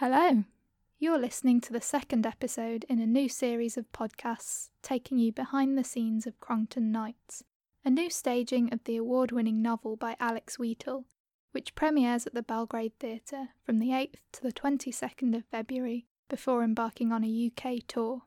Hello. 0.00 0.44
You're 1.00 1.18
listening 1.18 1.60
to 1.60 1.72
the 1.72 1.80
second 1.80 2.24
episode 2.24 2.86
in 2.88 3.00
a 3.00 3.04
new 3.04 3.28
series 3.28 3.76
of 3.76 3.90
podcasts 3.90 4.68
taking 4.80 5.18
you 5.18 5.32
behind 5.32 5.76
the 5.76 5.82
scenes 5.82 6.24
of 6.24 6.38
Crongton 6.38 6.92
Knights, 6.92 7.42
a 7.84 7.90
new 7.90 8.08
staging 8.08 8.72
of 8.72 8.84
the 8.84 8.96
award 8.96 9.32
winning 9.32 9.60
novel 9.60 9.96
by 9.96 10.14
Alex 10.20 10.56
Wheatle, 10.56 11.06
which 11.50 11.74
premieres 11.74 12.28
at 12.28 12.34
the 12.34 12.44
Belgrade 12.44 12.92
Theatre 13.00 13.48
from 13.64 13.80
the 13.80 13.88
8th 13.88 14.20
to 14.34 14.42
the 14.44 14.52
22nd 14.52 15.36
of 15.36 15.44
February 15.46 16.06
before 16.28 16.62
embarking 16.62 17.10
on 17.10 17.24
a 17.24 17.50
UK 17.50 17.80
tour. 17.88 18.22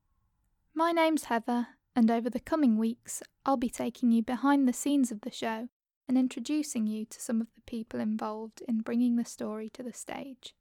My 0.74 0.92
name's 0.92 1.24
Heather, 1.24 1.70
and 1.96 2.12
over 2.12 2.30
the 2.30 2.42
coming 2.42 2.78
weeks, 2.78 3.24
I'll 3.46 3.56
be 3.56 3.70
taking 3.70 4.12
you 4.12 4.22
behind 4.22 4.68
the 4.68 4.74
scenes 4.74 5.10
of 5.10 5.22
the 5.22 5.32
show 5.32 5.70
and 6.06 6.18
introducing 6.18 6.86
you 6.86 7.06
to 7.06 7.22
some 7.22 7.40
of 7.40 7.48
the 7.56 7.62
people 7.62 8.02
involved 8.02 8.62
in 8.68 8.82
bringing 8.82 9.16
the 9.16 9.24
story 9.24 9.70
to 9.70 9.82
the 9.82 9.94
stage. 9.94 10.54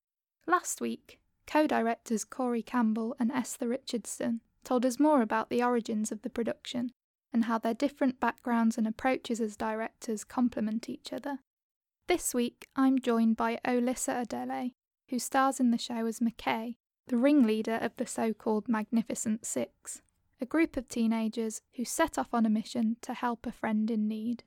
Last 0.46 0.80
week, 0.80 1.20
co 1.46 1.66
directors 1.66 2.24
Corey 2.24 2.62
Campbell 2.62 3.14
and 3.18 3.30
Esther 3.30 3.68
Richardson 3.68 4.40
told 4.64 4.84
us 4.84 5.00
more 5.00 5.22
about 5.22 5.50
the 5.50 5.62
origins 5.62 6.12
of 6.12 6.22
the 6.22 6.30
production 6.30 6.92
and 7.32 7.44
how 7.44 7.58
their 7.58 7.74
different 7.74 8.20
backgrounds 8.20 8.76
and 8.76 8.86
approaches 8.86 9.40
as 9.40 9.56
directors 9.56 10.24
complement 10.24 10.88
each 10.88 11.12
other. 11.12 11.38
This 12.08 12.34
week, 12.34 12.66
I'm 12.74 12.98
joined 12.98 13.36
by 13.36 13.60
Olisa 13.64 14.26
Odele, 14.26 14.72
who 15.08 15.18
stars 15.18 15.60
in 15.60 15.70
the 15.70 15.78
show 15.78 16.06
as 16.06 16.18
McKay, 16.20 16.74
the 17.06 17.16
ringleader 17.16 17.78
of 17.80 17.96
the 17.96 18.06
so 18.06 18.32
called 18.32 18.68
Magnificent 18.68 19.46
Six, 19.46 20.02
a 20.40 20.46
group 20.46 20.76
of 20.76 20.88
teenagers 20.88 21.62
who 21.74 21.84
set 21.84 22.18
off 22.18 22.34
on 22.34 22.46
a 22.46 22.50
mission 22.50 22.96
to 23.02 23.14
help 23.14 23.46
a 23.46 23.52
friend 23.52 23.90
in 23.90 24.08
need. 24.08 24.42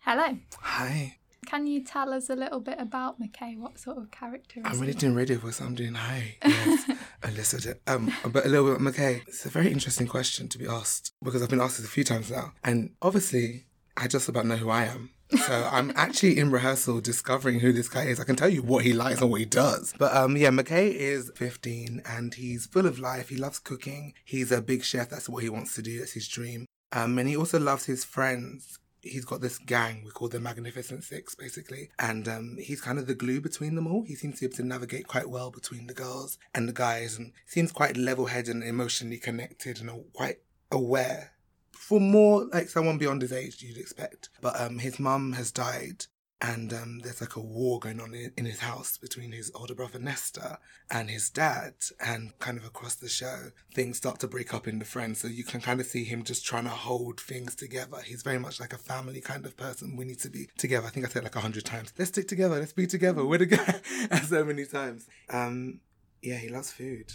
Hello. 0.00 0.38
Hi. 0.60 1.17
Can 1.46 1.66
you 1.66 1.82
tell 1.82 2.12
us 2.12 2.28
a 2.28 2.36
little 2.36 2.60
bit 2.60 2.76
about 2.78 3.20
McKay? 3.20 3.58
What 3.58 3.78
sort 3.78 3.96
of 3.98 4.10
character 4.10 4.60
I'm 4.64 4.80
really 4.80 4.94
doing 4.94 5.14
radio 5.14 5.38
voice. 5.38 5.60
I'm 5.60 5.74
doing 5.74 5.94
hi. 5.94 6.36
Yes. 6.44 6.90
Olisa. 7.22 7.76
Um, 7.86 8.12
but 8.30 8.44
a 8.44 8.48
little 8.48 8.74
bit, 8.74 8.80
McKay. 8.80 9.22
It's 9.26 9.46
a 9.46 9.48
very 9.48 9.70
interesting 9.72 10.06
question 10.06 10.48
to 10.48 10.58
be 10.58 10.66
asked 10.66 11.12
because 11.22 11.42
I've 11.42 11.48
been 11.48 11.60
asked 11.60 11.78
this 11.78 11.86
a 11.86 11.90
few 11.90 12.04
times 12.04 12.30
now, 12.30 12.52
and 12.64 12.90
obviously, 13.00 13.66
I 13.96 14.06
just 14.08 14.28
about 14.28 14.46
know 14.46 14.56
who 14.56 14.70
I 14.70 14.84
am. 14.84 15.10
So 15.36 15.68
I'm 15.72 15.92
actually 15.94 16.38
in 16.38 16.50
rehearsal 16.50 17.00
discovering 17.00 17.60
who 17.60 17.72
this 17.72 17.88
guy 17.88 18.04
is. 18.04 18.20
I 18.20 18.24
can 18.24 18.36
tell 18.36 18.48
you 18.48 18.62
what 18.62 18.84
he 18.84 18.92
likes 18.92 19.20
and 19.20 19.30
what 19.30 19.40
he 19.40 19.46
does. 19.46 19.94
But 19.98 20.14
um, 20.14 20.36
yeah, 20.36 20.50
McKay 20.50 20.92
is 20.92 21.30
15 21.34 22.02
and 22.06 22.34
he's 22.34 22.66
full 22.66 22.86
of 22.86 22.98
life. 22.98 23.28
He 23.28 23.36
loves 23.36 23.58
cooking. 23.58 24.14
He's 24.24 24.52
a 24.52 24.62
big 24.62 24.84
chef. 24.84 25.10
That's 25.10 25.28
what 25.28 25.42
he 25.42 25.48
wants 25.48 25.74
to 25.74 25.82
do. 25.82 25.98
That's 25.98 26.12
his 26.12 26.28
dream. 26.28 26.66
Um, 26.92 27.18
and 27.18 27.28
he 27.28 27.36
also 27.36 27.58
loves 27.58 27.84
his 27.84 28.04
friends. 28.04 28.78
He's 29.00 29.24
got 29.24 29.40
this 29.40 29.58
gang 29.58 30.02
we 30.04 30.10
call 30.10 30.28
the 30.28 30.40
Magnificent 30.40 31.04
Six, 31.04 31.34
basically, 31.34 31.90
and 31.98 32.26
um, 32.28 32.56
he's 32.60 32.80
kind 32.80 32.98
of 32.98 33.06
the 33.06 33.14
glue 33.14 33.40
between 33.40 33.74
them 33.74 33.86
all. 33.86 34.02
He 34.02 34.14
seems 34.14 34.36
to 34.36 34.40
be 34.40 34.46
able 34.46 34.56
to 34.56 34.64
navigate 34.64 35.06
quite 35.06 35.30
well 35.30 35.50
between 35.50 35.86
the 35.86 35.94
girls 35.94 36.38
and 36.54 36.68
the 36.68 36.72
guys, 36.72 37.16
and 37.16 37.32
seems 37.46 37.72
quite 37.72 37.96
level-headed 37.96 38.54
and 38.54 38.64
emotionally 38.64 39.18
connected 39.18 39.80
and 39.80 39.90
quite 40.12 40.38
aware 40.70 41.32
for 41.72 42.00
more 42.00 42.46
like 42.52 42.68
someone 42.68 42.98
beyond 42.98 43.22
his 43.22 43.32
age 43.32 43.62
you'd 43.62 43.78
expect. 43.78 44.28
But 44.42 44.60
um, 44.60 44.78
his 44.78 44.98
mum 44.98 45.32
has 45.32 45.50
died, 45.50 46.06
and 46.40 46.72
um, 46.72 47.00
there's 47.00 47.20
like 47.20 47.34
a 47.34 47.40
war 47.40 47.80
going 47.80 48.00
on 48.00 48.14
in, 48.14 48.44
his 48.44 48.60
house 48.60 48.96
between 48.96 49.32
his 49.32 49.50
older 49.56 49.74
brother 49.74 49.98
Nesta 49.98 50.58
and 50.88 51.10
his 51.10 51.30
dad. 51.30 51.74
And 51.98 52.38
kind 52.38 52.56
of 52.56 52.64
across 52.64 52.94
the 52.94 53.08
show, 53.08 53.50
things 53.74 53.96
start 53.96 54.20
to 54.20 54.28
break 54.28 54.54
up 54.54 54.68
in 54.68 54.78
the 54.78 54.84
friends. 54.84 55.20
So 55.20 55.26
you 55.26 55.42
can 55.42 55.60
kind 55.60 55.80
of 55.80 55.86
see 55.86 56.04
him 56.04 56.22
just 56.22 56.46
trying 56.46 56.64
to 56.64 56.70
hold 56.70 57.20
things 57.20 57.56
together. 57.56 57.98
He's 58.04 58.22
very 58.22 58.38
much 58.38 58.60
like 58.60 58.72
a 58.72 58.78
family 58.78 59.20
kind 59.20 59.44
of 59.46 59.56
person. 59.56 59.96
We 59.96 60.04
need 60.04 60.20
to 60.20 60.30
be 60.30 60.48
together. 60.56 60.86
I 60.86 60.90
think 60.90 61.06
I 61.06 61.08
said 61.08 61.24
like 61.24 61.34
a 61.34 61.40
hundred 61.40 61.64
times. 61.64 61.92
Let's 61.98 62.12
stick 62.12 62.28
together. 62.28 62.60
Let's 62.60 62.72
be 62.72 62.86
together. 62.86 63.24
We're 63.24 63.38
together. 63.38 63.80
so 64.24 64.44
many 64.44 64.64
times. 64.64 65.08
Um, 65.30 65.80
yeah, 66.22 66.36
he 66.36 66.48
loves 66.48 66.70
food 66.70 67.12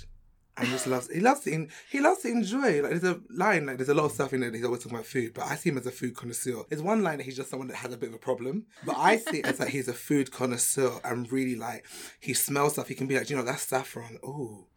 and 0.58 0.68
just 0.68 0.88
loves 0.88 1.10
he 1.12 1.20
loves 1.20 1.42
to 1.42 1.68
he 1.92 2.00
loves 2.00 2.22
to 2.22 2.28
enjoy 2.28 2.82
like 2.82 2.92
there's 2.92 3.04
a 3.04 3.20
line 3.30 3.66
like 3.66 3.78
there's 3.78 3.90
a 3.90 3.94
lot 3.94 4.06
of 4.06 4.12
stuff 4.12 4.34
in 4.34 4.44
it 4.44 4.54
he's 4.54 4.64
always 4.64 4.82
talking 4.82 4.98
about 4.98 5.06
food 5.06 5.34
but 5.34 5.46
I 5.46 5.56
see 5.56 5.70
him 5.70 5.78
as 5.78 5.88
a 5.88 5.92
food 5.92 6.16
connoisseur. 6.16 6.64
There's 6.70 6.82
one 6.82 7.02
line 7.02 7.18
that 7.18 7.24
he's 7.24 7.38
just 7.38 7.50
someone 7.50 7.68
that 7.70 7.78
has 7.78 7.94
a 7.94 7.98
bit 7.98 8.10
of 8.10 8.16
a 8.16 8.20
problem 8.20 8.66
but 8.86 8.96
I 8.98 9.18
see 9.18 9.40
it 9.40 9.46
as 9.46 9.60
like 9.60 9.70
he's 9.70 9.88
a 9.88 9.94
food 9.94 10.32
connoisseur 10.32 11.00
and 11.04 11.32
really 11.32 11.56
like 11.56 11.86
he 12.20 12.34
smells 12.34 12.74
stuff. 12.74 12.88
He 12.88 12.96
can 12.96 13.08
be 13.08 13.18
like 13.18 13.30
you 13.30 13.36
know 13.36 13.44
that's 13.44 13.64
saffron. 13.64 14.20
Oh 14.24 14.68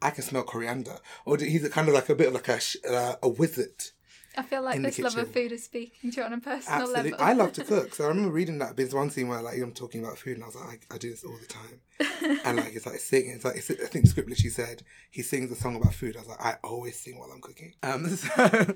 I 0.00 0.10
can 0.10 0.22
smell 0.22 0.42
coriander. 0.42 0.98
Or 1.24 1.38
he's 1.38 1.64
a 1.64 1.70
kind 1.70 1.88
of 1.88 1.94
like 1.94 2.08
a 2.08 2.14
bit 2.14 2.28
of 2.28 2.34
like 2.34 2.48
a 2.48 2.60
uh, 2.88 3.16
a 3.22 3.28
wizard 3.28 3.82
I 4.36 4.42
feel 4.42 4.62
like 4.62 4.80
this 4.82 4.98
love 4.98 5.16
of 5.16 5.32
food 5.32 5.52
is 5.52 5.64
speaking 5.64 6.10
to 6.10 6.20
you 6.20 6.22
on 6.26 6.32
a 6.32 6.38
personal 6.38 6.80
Absolutely. 6.80 7.10
level. 7.12 7.26
I 7.26 7.32
love 7.32 7.52
to 7.54 7.64
cook. 7.64 7.94
So 7.94 8.04
I 8.04 8.08
remember 8.08 8.30
reading 8.30 8.58
that. 8.58 8.76
There's 8.76 8.94
one 8.94 9.10
scene 9.10 9.28
where 9.28 9.40
like 9.40 9.58
I'm 9.58 9.72
talking 9.72 10.04
about 10.04 10.18
food, 10.18 10.34
and 10.34 10.44
I 10.44 10.46
was 10.46 10.56
like, 10.56 10.86
I, 10.90 10.94
I 10.94 10.98
do 10.98 11.10
this 11.10 11.24
all 11.24 11.36
the 11.38 11.46
time. 11.46 12.40
and 12.44 12.58
like 12.58 12.74
it's 12.74 12.86
like 12.86 12.98
singing. 12.98 13.30
It's 13.30 13.44
like 13.44 13.56
it's, 13.56 13.70
I 13.70 13.86
think 13.86 14.04
the 14.04 14.10
script 14.10 14.28
literally 14.28 14.50
said 14.50 14.82
he 15.10 15.22
sings 15.22 15.50
a 15.50 15.56
song 15.56 15.76
about 15.76 15.94
food. 15.94 16.16
I 16.16 16.20
was 16.20 16.28
like, 16.28 16.44
I 16.44 16.56
always 16.62 16.98
sing 16.98 17.18
while 17.18 17.30
I'm 17.32 17.40
cooking. 17.40 17.74
Um, 17.82 18.08
so 18.16 18.74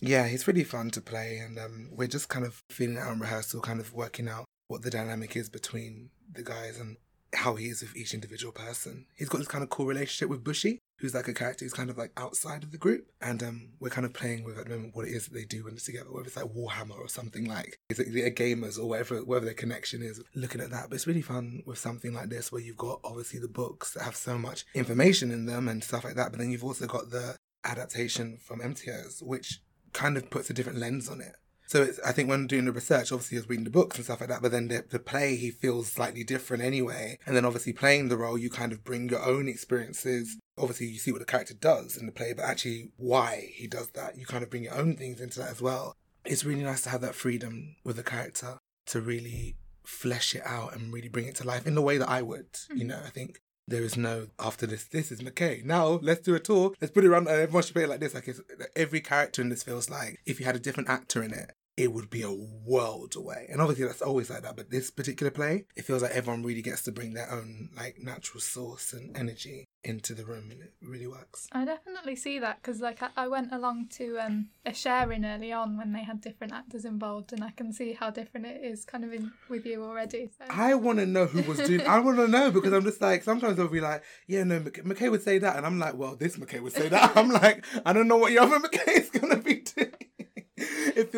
yeah, 0.00 0.26
he's 0.26 0.46
really 0.46 0.64
fun 0.64 0.90
to 0.90 1.00
play, 1.00 1.38
and 1.38 1.58
um, 1.58 1.88
we're 1.92 2.08
just 2.08 2.28
kind 2.28 2.44
of 2.44 2.62
feeling 2.68 2.98
out 2.98 3.12
in 3.12 3.20
rehearsal, 3.20 3.60
kind 3.60 3.80
of 3.80 3.94
working 3.94 4.28
out 4.28 4.44
what 4.68 4.82
the 4.82 4.90
dynamic 4.90 5.36
is 5.36 5.48
between 5.48 6.10
the 6.30 6.42
guys 6.42 6.78
and 6.78 6.98
how 7.34 7.54
he 7.54 7.66
is 7.66 7.82
with 7.82 7.96
each 7.96 8.14
individual 8.14 8.52
person. 8.52 9.06
He's 9.14 9.28
got 9.28 9.38
this 9.38 9.48
kind 9.48 9.62
of 9.62 9.70
cool 9.70 9.86
relationship 9.86 10.28
with 10.30 10.44
Bushy, 10.44 10.78
who's 10.98 11.14
like 11.14 11.28
a 11.28 11.34
character 11.34 11.64
who's 11.64 11.72
kind 11.72 11.90
of 11.90 11.98
like 11.98 12.12
outside 12.16 12.62
of 12.62 12.72
the 12.72 12.78
group. 12.78 13.08
And 13.20 13.42
um, 13.42 13.68
we're 13.80 13.90
kind 13.90 14.04
of 14.04 14.12
playing 14.12 14.44
with 14.44 14.58
at 14.58 14.64
the 14.64 14.74
moment 14.74 14.96
what 14.96 15.06
it 15.06 15.12
is 15.12 15.26
that 15.26 15.34
they 15.34 15.44
do 15.44 15.64
when 15.64 15.74
they're 15.74 15.80
together, 15.80 16.10
whether 16.10 16.26
it's 16.26 16.36
like 16.36 16.46
Warhammer 16.46 16.98
or 16.98 17.08
something 17.08 17.44
like 17.44 17.78
is 17.88 17.98
it 17.98 18.12
they're 18.12 18.30
gamers 18.30 18.78
or 18.78 18.86
whatever 18.86 19.24
whatever 19.24 19.46
their 19.46 19.54
connection 19.54 20.02
is, 20.02 20.22
looking 20.34 20.60
at 20.60 20.70
that. 20.70 20.86
But 20.88 20.96
it's 20.96 21.06
really 21.06 21.22
fun 21.22 21.62
with 21.66 21.78
something 21.78 22.12
like 22.12 22.28
this 22.28 22.50
where 22.50 22.62
you've 22.62 22.76
got 22.76 23.00
obviously 23.04 23.40
the 23.40 23.48
books 23.48 23.92
that 23.94 24.02
have 24.02 24.16
so 24.16 24.38
much 24.38 24.64
information 24.74 25.30
in 25.30 25.46
them 25.46 25.68
and 25.68 25.82
stuff 25.82 26.04
like 26.04 26.14
that, 26.14 26.30
but 26.30 26.38
then 26.38 26.50
you've 26.50 26.64
also 26.64 26.86
got 26.86 27.10
the 27.10 27.36
adaptation 27.64 28.38
from 28.42 28.60
MTOs, 28.60 29.22
which 29.22 29.60
kind 29.92 30.16
of 30.16 30.30
puts 30.30 30.50
a 30.50 30.54
different 30.54 30.78
lens 30.78 31.08
on 31.08 31.20
it. 31.20 31.34
So 31.68 31.82
it's, 31.82 32.00
I 32.00 32.12
think 32.12 32.30
when 32.30 32.46
doing 32.46 32.64
the 32.64 32.72
research, 32.72 33.12
obviously 33.12 33.36
I 33.36 33.40
was 33.40 33.48
reading 33.50 33.64
the 33.64 33.70
books 33.70 33.96
and 33.96 34.04
stuff 34.06 34.20
like 34.20 34.30
that, 34.30 34.40
but 34.40 34.52
then 34.52 34.68
the, 34.68 34.84
the 34.88 34.98
play, 34.98 35.36
he 35.36 35.50
feels 35.50 35.92
slightly 35.92 36.24
different 36.24 36.62
anyway. 36.62 37.18
And 37.26 37.36
then 37.36 37.44
obviously 37.44 37.74
playing 37.74 38.08
the 38.08 38.16
role, 38.16 38.38
you 38.38 38.48
kind 38.48 38.72
of 38.72 38.82
bring 38.84 39.10
your 39.10 39.22
own 39.22 39.48
experiences. 39.48 40.38
Obviously 40.56 40.86
you 40.86 40.98
see 40.98 41.12
what 41.12 41.20
the 41.20 41.26
character 41.26 41.52
does 41.52 41.98
in 41.98 42.06
the 42.06 42.12
play, 42.12 42.32
but 42.32 42.46
actually 42.46 42.92
why 42.96 43.50
he 43.52 43.66
does 43.66 43.90
that. 43.90 44.16
You 44.16 44.24
kind 44.24 44.42
of 44.42 44.48
bring 44.48 44.64
your 44.64 44.74
own 44.74 44.96
things 44.96 45.20
into 45.20 45.40
that 45.40 45.50
as 45.50 45.60
well. 45.60 45.94
It's 46.24 46.42
really 46.42 46.62
nice 46.62 46.82
to 46.82 46.88
have 46.88 47.02
that 47.02 47.14
freedom 47.14 47.76
with 47.84 47.96
the 47.96 48.02
character 48.02 48.56
to 48.86 49.00
really 49.02 49.56
flesh 49.84 50.34
it 50.34 50.42
out 50.46 50.74
and 50.74 50.90
really 50.90 51.08
bring 51.08 51.26
it 51.26 51.34
to 51.36 51.46
life 51.46 51.66
in 51.66 51.74
the 51.74 51.82
way 51.82 51.98
that 51.98 52.08
I 52.08 52.22
would. 52.22 52.46
You 52.74 52.84
know, 52.84 53.00
I 53.04 53.10
think 53.10 53.40
there 53.66 53.82
is 53.82 53.96
no 53.96 54.28
after 54.38 54.66
this. 54.66 54.84
This 54.84 55.12
is 55.12 55.20
McKay. 55.20 55.64
Now 55.64 56.00
let's 56.02 56.22
do 56.22 56.34
a 56.34 56.40
tour. 56.40 56.72
Let's 56.80 56.92
put 56.92 57.04
it 57.04 57.08
around. 57.08 57.28
Uh, 57.28 57.32
everyone 57.32 57.62
should 57.62 57.74
play 57.74 57.84
it 57.84 57.88
like 57.90 58.00
this. 58.00 58.14
Like 58.14 58.26
it's, 58.26 58.40
every 58.74 59.00
character 59.00 59.42
in 59.42 59.50
this 59.50 59.62
feels 59.62 59.90
like 59.90 60.18
if 60.26 60.40
you 60.40 60.46
had 60.46 60.56
a 60.56 60.60
different 60.60 60.88
actor 60.88 61.22
in 61.22 61.32
it, 61.32 61.52
it 61.78 61.92
would 61.92 62.10
be 62.10 62.22
a 62.22 62.32
world 62.32 63.14
away. 63.14 63.46
And 63.48 63.62
obviously 63.62 63.84
that's 63.84 64.02
always 64.02 64.28
like 64.28 64.42
that. 64.42 64.56
But 64.56 64.68
this 64.68 64.90
particular 64.90 65.30
play, 65.30 65.64
it 65.76 65.84
feels 65.84 66.02
like 66.02 66.10
everyone 66.10 66.42
really 66.42 66.60
gets 66.60 66.82
to 66.82 66.92
bring 66.92 67.14
their 67.14 67.30
own 67.30 67.70
like 67.76 67.98
natural 68.00 68.40
source 68.40 68.92
and 68.92 69.16
energy 69.16 69.68
into 69.84 70.12
the 70.12 70.24
room, 70.24 70.50
and 70.50 70.60
it 70.60 70.72
really 70.82 71.06
works. 71.06 71.48
I 71.52 71.64
definitely 71.64 72.16
see 72.16 72.38
that 72.40 72.60
because, 72.60 72.80
like, 72.80 73.02
I, 73.02 73.08
I 73.16 73.28
went 73.28 73.52
along 73.52 73.88
to 73.92 74.18
um, 74.18 74.48
a 74.66 74.74
sharing 74.74 75.24
early 75.24 75.52
on 75.52 75.76
when 75.76 75.92
they 75.92 76.02
had 76.02 76.20
different 76.20 76.52
actors 76.52 76.84
involved, 76.84 77.32
and 77.32 77.42
I 77.44 77.50
can 77.50 77.72
see 77.72 77.92
how 77.92 78.10
different 78.10 78.46
it 78.46 78.62
is, 78.62 78.84
kind 78.84 79.04
of 79.04 79.12
in 79.12 79.32
with 79.48 79.64
you 79.64 79.84
already. 79.84 80.30
So. 80.36 80.44
I 80.50 80.74
want 80.74 80.98
to 80.98 81.06
know 81.06 81.26
who 81.26 81.42
was 81.42 81.58
doing. 81.58 81.86
I 81.86 82.00
want 82.00 82.18
to 82.18 82.28
know 82.28 82.50
because 82.50 82.72
I'm 82.72 82.84
just 82.84 83.00
like 83.00 83.22
sometimes 83.22 83.58
I'll 83.58 83.68
be 83.68 83.80
like, 83.80 84.02
yeah, 84.26 84.44
no, 84.44 84.60
Mc- 84.60 84.84
McKay 84.84 85.10
would 85.10 85.22
say 85.22 85.38
that, 85.38 85.56
and 85.56 85.64
I'm 85.64 85.78
like, 85.78 85.94
well, 85.94 86.16
this 86.16 86.36
McKay 86.36 86.60
would 86.60 86.72
say 86.72 86.88
that. 86.88 87.12
I'm 87.16 87.30
like, 87.30 87.64
I 87.86 87.92
don't 87.92 88.08
know 88.08 88.16
what 88.16 88.32
your 88.32 88.42
other 88.42 88.58
McKay 88.58 88.98
is 88.98 89.10
gonna 89.10 89.36
be 89.36 89.56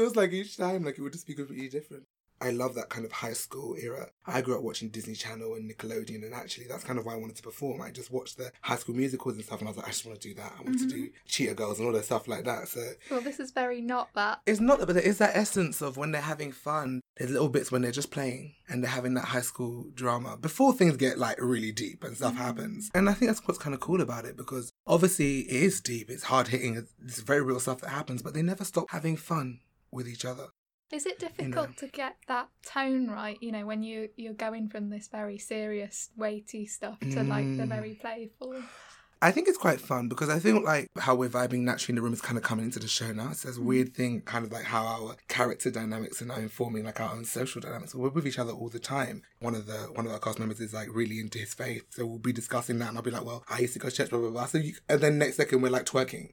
feels 0.00 0.16
like 0.16 0.33
each 0.33 0.56
time, 0.56 0.84
like 0.84 0.99
it 0.99 1.03
would 1.03 1.12
just 1.12 1.27
be 1.27 1.34
completely 1.34 1.69
different. 1.69 2.05
I 2.43 2.53
love 2.53 2.75
that 2.77 2.88
kind 2.88 3.05
of 3.05 3.12
high 3.12 3.34
school 3.34 3.77
era. 3.78 4.09
I 4.27 4.41
grew 4.41 4.56
up 4.56 4.62
watching 4.62 4.88
Disney 4.88 5.15
Channel 5.15 5.56
and 5.56 5.71
Nickelodeon, 5.71 6.25
and 6.25 6.33
actually, 6.33 6.66
that's 6.69 6.84
kind 6.84 6.99
of 6.99 7.05
why 7.05 7.12
I 7.12 7.16
wanted 7.16 7.37
to 7.37 7.43
perform. 7.43 7.83
I 7.83 7.91
just 7.91 8.11
watched 8.11 8.38
the 8.38 8.50
high 8.62 8.76
school 8.76 8.94
musicals 8.94 9.35
and 9.35 9.44
stuff, 9.44 9.58
and 9.58 9.69
I 9.69 9.73
was 9.73 9.76
like, 9.76 9.88
I 9.88 9.91
just 9.91 10.06
want 10.06 10.19
to 10.19 10.29
do 10.29 10.35
that. 10.37 10.52
I 10.58 10.62
want 10.62 10.79
to 10.79 10.87
mm-hmm. 10.87 11.02
do 11.02 11.11
Cheetah 11.26 11.52
Girls 11.52 11.79
and 11.79 11.87
all 11.87 11.93
that 11.93 12.06
stuff 12.06 12.26
like 12.29 12.44
that. 12.44 12.69
So 12.69 12.81
well, 13.11 13.20
this 13.20 13.41
is 13.41 13.50
very 13.50 13.82
not 13.82 14.08
that. 14.14 14.41
it's 14.47 14.58
not, 14.58 14.79
that, 14.79 14.87
but 14.87 14.94
there 14.94 15.05
is 15.05 15.19
that 15.19 15.37
essence 15.37 15.82
of 15.82 15.99
when 15.99 16.12
they're 16.12 16.23
having 16.23 16.50
fun. 16.50 17.02
There's 17.19 17.31
little 17.31 17.50
bits 17.50 17.70
when 17.70 17.82
they're 17.82 17.93
just 17.93 18.11
playing 18.11 18.55
and 18.70 18.82
they're 18.82 18.91
having 18.91 19.12
that 19.14 19.26
high 19.26 19.43
school 19.43 19.88
drama 19.93 20.38
before 20.38 20.73
things 20.73 20.97
get 20.97 21.19
like 21.19 21.37
really 21.38 21.73
deep 21.73 22.02
and 22.02 22.17
stuff 22.17 22.32
mm-hmm. 22.32 22.43
happens. 22.43 22.91
And 22.94 23.11
I 23.11 23.12
think 23.12 23.29
that's 23.29 23.47
what's 23.47 23.58
kind 23.58 23.75
of 23.75 23.81
cool 23.81 24.00
about 24.00 24.25
it 24.25 24.38
because 24.38 24.73
obviously 24.87 25.41
it 25.41 25.62
is 25.62 25.82
deep, 25.82 26.08
it's 26.08 26.23
hard 26.23 26.49
hitting, 26.49 26.87
it's 27.05 27.20
very 27.20 27.43
real 27.43 27.61
stuff 27.61 27.82
that 27.82 27.91
happens, 27.91 28.23
but 28.23 28.32
they 28.32 28.41
never 28.41 28.64
stop 28.64 28.87
having 28.88 29.19
fun 29.19 29.58
with 29.92 30.08
each 30.08 30.25
other. 30.25 30.46
Is 30.92 31.06
it 31.06 31.20
difficult 31.20 31.76
to 31.76 31.87
get 31.87 32.16
that 32.26 32.48
tone 32.66 33.08
right? 33.08 33.38
You 33.40 33.52
know, 33.52 33.64
when 33.64 33.82
you 33.84 34.08
you're 34.16 34.32
going 34.32 34.69
from 34.69 34.90
this 34.90 35.06
very 35.06 35.38
serious, 35.38 36.10
weighty 36.16 36.66
stuff 36.66 36.98
to 37.00 37.22
like 37.22 37.56
the 37.56 37.62
Mm. 37.64 37.69
very 37.69 37.94
playful. 37.94 38.62
I 39.22 39.31
think 39.32 39.48
it's 39.48 39.58
quite 39.58 39.81
fun 39.82 40.08
because 40.08 40.31
I 40.31 40.38
think 40.38 40.64
like 40.64 40.88
how 40.98 41.14
we're 41.14 41.28
vibing 41.28 41.60
naturally 41.60 41.92
in 41.92 41.96
the 41.96 42.02
room 42.02 42.14
is 42.14 42.22
kind 42.22 42.38
of 42.38 42.42
coming 42.42 42.64
into 42.64 42.78
the 42.78 42.88
show 42.88 43.12
now. 43.12 43.31
It's 43.31 43.42
this 43.42 43.58
Mm. 43.58 43.64
weird 43.64 43.94
thing, 43.94 44.22
kind 44.22 44.46
of 44.46 44.50
like 44.50 44.64
how 44.64 44.84
our 44.87 45.14
character 45.28 45.70
dynamics 45.70 46.22
are 46.22 46.25
now 46.25 46.37
informing 46.38 46.84
like 46.84 47.00
our 47.00 47.14
own 47.14 47.25
social 47.26 47.60
dynamics. 47.60 47.94
We're 47.94 48.08
with 48.08 48.26
each 48.26 48.38
other 48.38 48.52
all 48.52 48.70
the 48.70 48.78
time. 48.81 49.22
One 49.38 49.54
of 49.54 49.66
the 49.66 49.92
one 49.94 50.06
of 50.06 50.12
our 50.12 50.19
cast 50.19 50.38
members 50.40 50.58
is 50.58 50.72
like 50.72 50.88
really 50.90 51.20
into 51.20 51.38
his 51.38 51.52
faith, 51.54 51.84
so 51.90 52.04
we'll 52.06 52.19
be 52.19 52.32
discussing 52.32 52.78
that, 52.78 52.88
and 52.88 52.96
I'll 52.96 53.02
be 53.04 53.10
like, 53.10 53.25
"Well, 53.26 53.44
I 53.48 53.60
used 53.60 53.75
to 53.75 53.78
go 53.78 53.90
to 53.90 53.94
church, 53.94 54.10
blah 54.10 54.19
blah 54.19 54.31
blah." 54.31 54.46
So 54.46 54.58
you, 54.58 54.75
and 54.88 55.00
then 55.02 55.19
next 55.19 55.37
second 55.37 55.60
we're 55.60 55.69
like 55.70 55.84
twerking. 55.87 56.31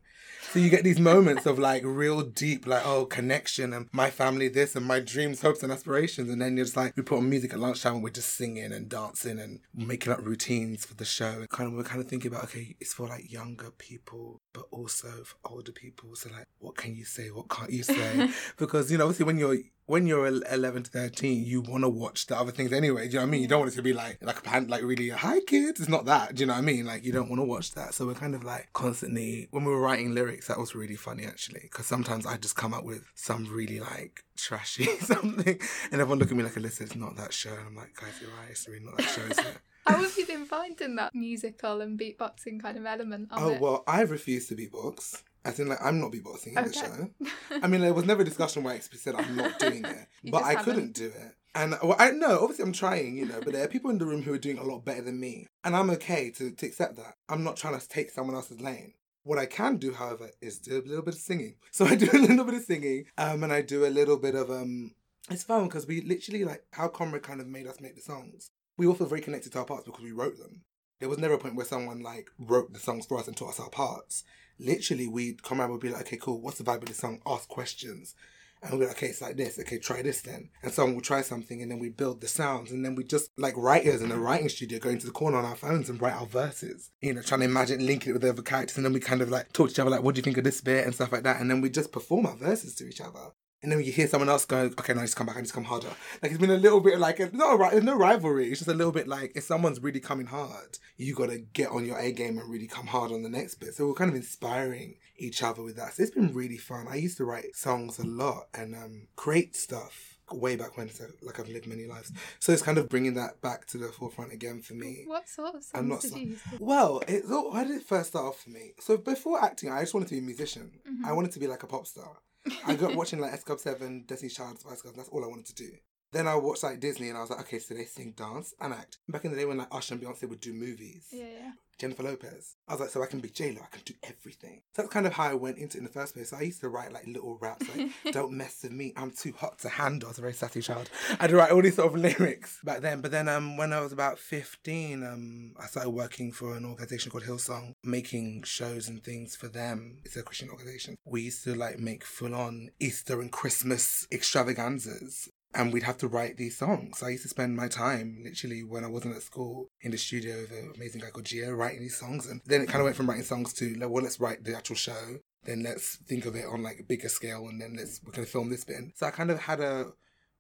So 0.52 0.60
you 0.60 0.70
get 0.70 0.84
these 0.84 1.00
moments 1.00 1.46
of 1.46 1.60
like 1.60 1.84
real 1.86 2.22
deep, 2.22 2.66
like 2.66 2.86
oh 2.86 3.06
connection 3.06 3.74
and 3.74 3.90
my 3.92 4.10
family 4.10 4.48
this 4.48 4.76
and 4.76 4.86
my 4.86 5.00
dreams, 5.00 5.42
hopes 5.42 5.62
and 5.62 5.72
aspirations, 5.72 6.30
and 6.30 6.42
then 6.42 6.56
you're 6.56 6.66
just 6.66 6.78
like 6.78 6.96
we 6.96 7.04
put 7.04 7.18
on 7.18 7.30
music 7.30 7.54
at 7.54 7.60
lunchtime 7.60 7.96
and 7.96 8.04
we're 8.04 8.10
just 8.10 8.34
singing 8.36 8.72
and 8.72 8.90
dancing 8.90 9.40
and 9.40 9.60
making 9.76 10.14
up 10.14 10.26
routines 10.26 10.86
for 10.86 10.94
the 10.94 11.06
show. 11.06 11.26
And 11.26 11.50
kind 11.50 11.68
of 11.68 11.76
we're 11.76 11.84
kind 11.84 12.02
of 12.02 12.08
thinking 12.08 12.32
about 12.32 12.46
okay, 12.46 12.76
it's 12.80 12.94
for 12.94 13.08
like 13.08 13.32
younger 13.32 13.72
people, 13.72 14.40
but 14.58 14.66
also 14.72 15.08
for 15.24 15.38
older 15.46 15.72
people. 15.72 16.16
So 16.16 16.32
like, 16.32 16.48
what 16.58 16.76
can 16.76 16.96
you 16.96 17.06
say? 17.06 17.28
What 17.28 17.48
can't 17.48 17.72
you 17.72 17.84
say? 17.84 18.30
because 18.58 18.92
you 18.92 18.98
know, 18.98 19.04
obviously 19.06 19.28
when 19.28 19.38
you're 19.38 19.58
when 19.86 20.08
you're 20.08 20.26
11 20.28 20.84
to 20.84 20.92
13, 20.92 21.46
you 21.46 21.62
want 21.62 21.84
to 21.84 21.90
watch 21.90 22.26
the 22.26 22.38
other 22.38 22.52
things 22.52 22.74
anyway. 22.74 23.08
Do 23.08 23.14
you 23.14 23.14
know 23.14 23.20
what 23.22 23.28
I 23.28 23.32
mean? 23.32 23.42
You 23.42 23.48
don't 23.48 23.60
want 23.60 23.72
it 23.72 23.76
to 23.76 23.82
be 23.82 23.94
like, 23.94 24.18
like 24.22 24.46
a 24.46 24.60
like 24.62 24.82
really, 24.82 25.10
hi 25.10 25.40
kids. 25.42 25.80
It's 25.80 25.88
not 25.88 26.06
that. 26.06 26.36
Do 26.36 26.42
you 26.42 26.48
know 26.48 26.54
what 26.54 26.60
I 26.60 26.62
mean? 26.64 26.86
Like, 26.86 27.06
you 27.06 27.14
don't 27.14 27.30
want 27.30 27.40
to 27.40 27.46
watch 27.46 27.74
that. 27.76 27.94
So 27.94 28.06
we're 28.06 28.16
kind 28.16 28.36
of 28.36 28.44
like 28.44 28.74
constantly, 28.74 29.48
when 29.52 29.64
we 29.64 29.72
were 29.72 29.80
writing 29.80 30.14
lyrics, 30.14 30.48
that 30.48 30.58
was 30.58 30.76
really 30.76 30.98
funny 30.98 31.24
actually. 31.24 31.62
Because 31.62 31.86
sometimes 31.86 32.26
I 32.26 32.36
just 32.36 32.58
come 32.58 32.74
up 32.74 32.84
with 32.84 33.06
some 33.16 33.46
really 33.46 33.80
like 33.80 34.26
trashy 34.36 34.86
something. 35.00 35.58
And 35.92 36.02
everyone 36.02 36.20
look 36.20 36.32
at 36.32 36.36
me 36.36 36.44
like, 36.44 36.56
Olisa, 36.56 36.82
it's 36.82 36.96
not 36.96 37.16
that 37.16 37.32
show. 37.32 37.52
And 37.52 37.68
I'm 37.68 37.76
like, 37.76 37.96
guys, 37.96 38.20
you're 38.20 38.32
right. 38.32 38.50
It's 38.50 38.68
really 38.68 38.84
not 38.84 38.98
that 38.98 39.08
show, 39.08 39.22
is 39.22 39.38
it? 39.38 39.58
How 39.88 39.98
have 40.02 40.18
you 40.18 40.26
been 40.26 40.46
finding 40.46 40.96
that 40.98 41.16
musical 41.16 41.82
and 41.82 41.98
beatboxing 42.00 42.62
kind 42.62 42.78
of 42.78 42.86
element 42.86 43.30
Oh, 43.32 43.52
it? 43.52 43.62
well, 43.62 43.84
I 43.88 44.02
refuse 44.02 44.48
to 44.48 44.56
beatbox. 44.56 45.24
I 45.46 45.52
think 45.52 45.70
like, 45.70 45.80
I'm 45.84 46.00
not 46.00 46.12
beatboxing 46.12 46.48
in 46.48 46.56
the 46.56 46.62
Okay. 46.62 46.72
show. 46.72 47.10
I 47.64 47.68
mean, 47.68 47.82
there 47.82 47.94
was 47.94 48.06
never 48.06 48.22
a 48.22 48.26
discussion 48.26 48.64
where 48.64 48.74
I 48.74 48.80
said 48.80 49.16
I'm 49.16 49.38
not 49.38 49.58
doing 49.60 49.86
it, 49.86 50.08
but 50.32 50.44
I 50.44 50.54
haven't. 50.56 50.66
couldn't 50.66 50.94
do 50.94 51.06
it. 51.08 51.36
And 51.56 51.76
well, 51.82 51.96
I 51.98 52.12
know, 52.12 52.40
obviously, 52.42 52.66
I'm 52.66 52.74
trying, 52.74 53.18
you 53.18 53.26
know, 53.26 53.42
but 53.44 53.54
there 53.54 53.64
are 53.64 53.68
people 53.70 53.90
in 53.90 53.98
the 53.98 54.06
room 54.06 54.22
who 54.24 54.34
are 54.34 54.38
doing 54.38 54.58
a 54.60 54.64
lot 54.64 54.86
better 54.86 55.02
than 55.02 55.20
me, 55.20 55.48
and 55.64 55.76
I'm 55.76 55.90
okay 55.92 56.30
to, 56.32 56.52
to 56.52 56.66
accept 56.66 56.98
that. 56.98 57.16
I'm 57.30 57.44
not 57.44 57.56
trying 57.58 57.80
to 57.80 57.88
take 57.88 58.12
someone 58.12 58.36
else's 58.36 58.62
lane. 58.62 58.94
What 59.24 59.40
I 59.40 59.46
can 59.46 59.78
do, 59.78 59.94
however, 59.94 60.30
is 60.42 60.60
do 60.60 60.78
a 60.78 60.88
little 60.88 61.02
bit 61.04 61.16
of 61.16 61.20
singing. 61.20 61.56
So 61.72 61.86
I 61.86 61.96
do 61.96 62.10
a 62.14 62.18
little 62.18 62.46
bit 62.46 62.54
of 62.56 62.64
singing, 62.64 63.06
um, 63.18 63.44
and 63.44 63.52
I 63.52 63.62
do 63.62 63.86
a 63.86 63.90
little 63.90 64.18
bit 64.18 64.36
of 64.36 64.52
um. 64.52 64.92
It's 65.30 65.44
fun 65.44 65.66
because 65.66 65.88
we 65.88 66.02
literally 66.02 66.44
like 66.46 66.64
how 66.74 66.90
Conrad 66.90 67.24
kind 67.24 67.42
of 67.42 67.48
made 67.48 67.68
us 67.68 67.82
make 67.82 67.96
the 67.96 68.02
songs. 68.02 68.52
We 68.78 68.86
all 68.86 68.94
feel 68.94 69.08
very 69.08 69.22
connected 69.22 69.52
to 69.54 69.60
our 69.60 69.66
parts 69.66 69.86
because 69.86 70.04
we 70.04 70.12
wrote 70.12 70.38
them. 70.38 70.62
There 71.00 71.10
was 71.10 71.18
never 71.18 71.36
a 71.36 71.40
point 71.40 71.56
where 71.56 71.66
someone 71.66 72.02
like 72.02 72.30
wrote 72.40 72.74
the 72.74 72.80
songs 72.80 73.06
for 73.06 73.20
us 73.20 73.28
and 73.28 73.36
taught 73.36 73.50
us 73.50 73.60
our 73.60 73.70
parts. 73.70 74.24
Literally, 74.60 75.08
we'd 75.08 75.44
come 75.44 75.60
out 75.60 75.70
and 75.70 75.80
be 75.80 75.90
like, 75.90 76.02
okay, 76.02 76.18
cool, 76.18 76.42
what's 76.42 76.58
the 76.58 76.64
vibe 76.64 76.82
of 76.82 76.86
the 76.86 76.94
song? 76.94 77.22
Ask 77.26 77.48
questions. 77.48 78.16
And 78.62 78.72
we'll 78.72 78.80
be 78.82 78.88
like, 78.88 78.98
okay, 78.98 79.08
it's 79.08 79.22
like 79.22 79.38
this. 79.38 79.60
Okay, 79.60 79.78
try 79.78 80.02
this 80.02 80.22
then. 80.22 80.50
And 80.64 80.72
someone 80.72 80.96
will 80.96 81.02
try 81.02 81.22
something 81.22 81.62
and 81.62 81.70
then 81.70 81.78
we 81.78 81.90
build 81.90 82.22
the 82.22 82.28
sounds. 82.28 82.72
And 82.72 82.84
then 82.84 82.96
we 82.96 83.04
just, 83.04 83.30
like 83.38 83.56
writers 83.56 84.02
in 84.02 84.12
a 84.12 84.18
writing 84.18 84.50
studio, 84.50 84.80
go 84.80 84.90
into 84.90 85.06
the 85.06 85.12
corner 85.12 85.38
on 85.38 85.46
our 85.46 85.56
phones 85.56 85.90
and 85.90 86.02
write 86.02 86.16
our 86.16 86.26
verses. 86.26 86.90
You 87.02 87.14
know, 87.14 87.22
trying 87.22 87.42
to 87.42 87.46
imagine 87.46 87.86
linking 87.86 88.10
it 88.10 88.14
with 88.14 88.24
the 88.24 88.30
other 88.30 88.42
characters. 88.42 88.78
And 88.78 88.86
then 88.86 88.94
we 88.94 89.00
kind 89.00 89.22
of 89.22 89.30
like 89.30 89.54
talk 89.54 89.68
to 89.68 89.74
each 89.74 89.80
other, 89.80 89.92
like, 89.92 90.02
what 90.02 90.16
do 90.16 90.20
you 90.20 90.24
think 90.24 90.38
of 90.38 90.44
this 90.44 90.62
bit 90.62 90.86
and 90.86 90.96
stuff 90.96 91.12
like 91.12 91.24
that. 91.24 91.40
And 91.40 91.52
then 91.52 91.62
we 91.62 91.70
just 91.70 91.92
perform 91.92 92.26
our 92.26 92.36
verses 92.36 92.74
to 92.76 92.88
each 92.88 93.02
other. 93.02 93.32
And 93.64 93.72
then 93.72 93.82
you 93.84 93.92
hear 93.92 94.08
someone 94.08 94.30
else 94.30 94.46
go, 94.46 94.70
okay, 94.80 94.94
now 94.94 95.00
I 95.00 95.04
need 95.04 95.10
to 95.10 95.16
come 95.16 95.26
back, 95.28 95.36
I 95.38 95.42
need 95.42 95.48
to 95.48 95.54
come 95.54 95.64
harder. 95.64 95.88
Like 96.22 96.32
it's 96.32 96.40
been 96.40 96.52
a 96.52 96.58
little 96.58 96.80
bit 96.80 97.00
like, 97.00 97.20
it's 97.20 97.34
not 97.34 97.58
right, 97.58 97.82
no 97.82 97.96
rivalry. 97.98 98.50
It's 98.50 98.60
just 98.60 98.70
a 98.70 98.74
little 98.74 98.92
bit 98.94 99.08
like 99.08 99.32
if 99.36 99.46
someone's 99.46 99.82
really 99.82 100.00
coming 100.00 100.28
hard, 100.28 100.78
you 100.96 101.16
got 101.16 101.30
to 101.30 101.40
get 101.40 101.70
on 101.72 101.84
your 101.86 101.98
A 101.98 102.12
game 102.12 102.38
and 102.38 102.50
really 102.50 102.68
come 102.68 102.86
hard 102.88 103.12
on 103.12 103.24
the 103.24 103.30
next 103.30 103.56
bit. 103.56 103.74
So 103.74 103.88
we're 103.88 103.96
kind 103.96 104.10
of 104.12 104.16
inspiring 104.16 104.96
each 105.18 105.42
other 105.42 105.64
with 105.64 105.76
that. 105.78 105.94
So 105.94 106.04
it's 106.04 106.12
been 106.12 106.34
really 106.36 106.58
fun. 106.58 106.86
I 106.88 106.98
used 106.98 107.18
to 107.18 107.26
write 107.26 107.56
songs 107.56 107.98
a 107.98 108.06
lot 108.06 108.48
and 108.54 108.76
um, 108.76 109.08
create 109.16 109.56
stuff 109.56 110.20
way 110.32 110.56
back 110.56 110.78
when. 110.78 110.90
So 110.90 111.06
like 111.24 111.40
I've 111.40 111.50
lived 111.50 111.66
many 111.66 111.88
lives. 111.88 112.12
So 112.40 112.52
it's 112.52 112.62
kind 112.62 112.78
of 112.78 112.90
bringing 112.90 113.16
that 113.16 113.42
back 113.42 113.66
to 113.68 113.80
the 113.80 113.88
forefront 113.88 114.34
again 114.34 114.62
for 114.62 114.76
me. 114.76 115.06
What 115.08 115.28
sort 115.28 115.56
of 115.56 115.64
not 115.84 116.04
songs 116.04 116.14
did 116.14 116.22
you 116.22 116.28
use? 116.30 116.40
Well, 116.60 117.02
it, 117.08 117.26
so 117.28 117.50
why 117.50 117.64
did 117.64 117.78
it 117.78 117.84
first 117.84 118.10
start 118.10 118.26
off 118.26 118.42
for 118.44 118.52
me? 118.52 118.74
So 118.80 118.98
before 118.98 119.44
acting, 119.44 119.72
I 119.72 119.80
just 119.82 119.96
wanted 119.96 120.10
to 120.10 120.16
be 120.16 120.20
a 120.20 120.24
musician. 120.24 120.74
Mhm. 120.88 121.06
I 121.08 121.14
wanted 121.14 121.32
to 121.32 121.40
be 121.40 121.48
like 121.48 121.64
a 121.64 121.68
pop 121.68 121.88
star. 121.88 122.18
I 122.66 122.76
got 122.76 122.96
watching 122.96 123.20
like 123.20 123.34
S 123.34 123.44
Club 123.44 123.60
7, 123.60 124.06
Destiny's 124.08 124.36
Child, 124.36 124.60
Spice 124.60 124.82
Girls, 124.82 124.96
that's 124.96 125.10
all 125.10 125.24
I 125.24 125.28
wanted 125.28 125.46
to 125.48 125.56
do. 125.56 125.70
Then 126.18 126.28
I 126.28 126.36
watched 126.36 126.64
like 126.64 126.80
Disney 126.80 127.10
and 127.10 127.18
I 127.18 127.22
was 127.22 127.30
like, 127.30 127.42
okay, 127.42 127.60
so 127.60 127.76
they 127.76 127.86
sing, 127.86 128.14
dance, 128.18 128.56
and 128.60 128.74
act. 128.74 128.98
Back 129.08 129.24
in 129.26 129.30
the 129.30 129.38
day 129.38 129.46
when 129.46 129.58
like 129.58 129.68
Usher 129.72 129.94
and 129.94 130.04
Beyonce 130.04 130.28
would 130.28 130.40
do 130.42 130.52
movies, 130.52 131.06
Yeah, 131.12 131.26
yeah. 131.26 131.52
Jennifer 131.78 132.02
Lopez, 132.02 132.56
I 132.68 132.74
was 132.74 132.82
like, 132.82 132.90
so 132.90 133.04
I 133.04 133.06
can 133.06 133.20
be 133.20 133.30
J-Lo, 133.30 133.62
I 133.62 133.68
can 133.68 133.84
do 133.86 133.94
everything. 134.02 134.64
So 134.76 134.82
that's 134.82 134.92
kind 134.92 135.06
of 135.06 135.14
how 135.14 135.26
I 135.26 135.36
went 135.36 135.60
into 135.60 135.78
it 135.78 135.82
in 135.82 135.84
the 135.84 135.92
first 135.92 136.16
place. 136.16 136.32
So 136.32 136.38
I 136.38 136.42
used 136.42 136.62
to 136.62 136.70
write 136.70 136.92
like 136.92 137.06
little 137.06 137.38
raps 137.40 137.68
like, 137.70 137.92
don't 138.14 138.32
mess 138.32 138.64
with 138.64 138.72
me, 138.72 138.94
I'm 138.98 139.12
too 139.12 139.32
hot 139.38 139.60
to 139.60 139.70
handle. 139.70 140.08
I 140.08 140.10
was 140.10 140.18
a 140.18 140.22
very 140.22 140.34
sassy 140.34 140.62
child. 140.62 140.90
I'd 141.20 141.32
write 141.32 141.52
all 141.52 141.62
these 141.62 141.76
sort 141.76 141.94
of 141.94 142.00
lyrics 142.00 142.60
back 142.64 142.82
then. 142.82 143.02
But 143.02 143.12
then 143.12 143.30
um, 143.30 143.58
when 143.58 143.72
I 143.72 143.80
was 143.82 143.92
about 143.92 144.18
15, 144.18 145.04
um, 145.04 145.54
I 145.60 145.68
started 145.68 145.92
working 145.92 146.32
for 146.32 146.58
an 146.58 146.66
organization 146.66 147.12
called 147.12 147.26
Hillsong, 147.26 147.74
making 147.84 148.42
shows 148.42 148.88
and 148.90 149.04
things 149.04 149.36
for 149.36 149.48
them. 149.48 150.00
It's 150.04 150.18
a 150.18 150.24
Christian 150.24 150.50
organization. 150.50 150.96
We 151.06 151.22
used 151.22 151.44
to 151.44 151.54
like 151.54 151.78
make 151.78 152.04
full 152.04 152.34
on 152.34 152.72
Easter 152.80 153.22
and 153.22 153.32
Christmas 153.32 154.08
extravaganzas. 154.12 155.30
And 155.58 155.74
we'd 155.74 155.84
have 155.84 155.98
to 155.98 156.08
write 156.08 156.38
these 156.38 156.56
songs. 156.56 157.02
I 157.02 157.10
used 157.10 157.24
to 157.24 157.30
spend 157.30 157.58
my 157.58 157.68
time, 157.68 158.20
literally, 158.24 158.64
when 158.64 158.84
I 158.84 158.88
wasn't 158.88 159.16
at 159.16 159.24
school, 159.24 159.70
in 159.82 159.90
the 159.90 159.98
studio 159.98 160.42
with 160.42 160.52
an 160.52 160.72
amazing 160.76 161.02
guy 161.02 161.10
called 161.10 161.26
Gio, 161.26 161.58
writing 161.58 161.82
these 161.82 161.98
songs. 161.98 162.28
And 162.28 162.42
then 162.46 162.62
it 162.62 162.68
kind 162.68 162.80
of 162.80 162.84
went 162.86 162.96
from 162.96 163.10
writing 163.10 163.24
songs 163.24 163.54
to, 163.54 163.74
like, 163.74 163.90
well, 163.90 164.04
let's 164.04 164.20
write 164.20 164.44
the 164.44 164.56
actual 164.56 164.76
show. 164.76 165.18
Then 165.44 165.64
let's 165.64 165.96
think 165.96 166.26
of 166.26 166.36
it 166.36 166.46
on 166.46 166.62
like 166.62 166.80
a 166.80 166.84
bigger 166.84 167.10
scale, 167.10 167.48
and 167.48 167.60
then 167.60 167.76
let's 167.76 168.02
we're 168.04 168.12
gonna 168.12 168.28
film 168.28 168.50
this 168.50 168.66
bit. 168.66 168.78
So 168.96 169.08
I 169.08 169.12
kind 169.12 169.32
of 169.32 169.40
had 169.40 169.60
a 169.60 169.88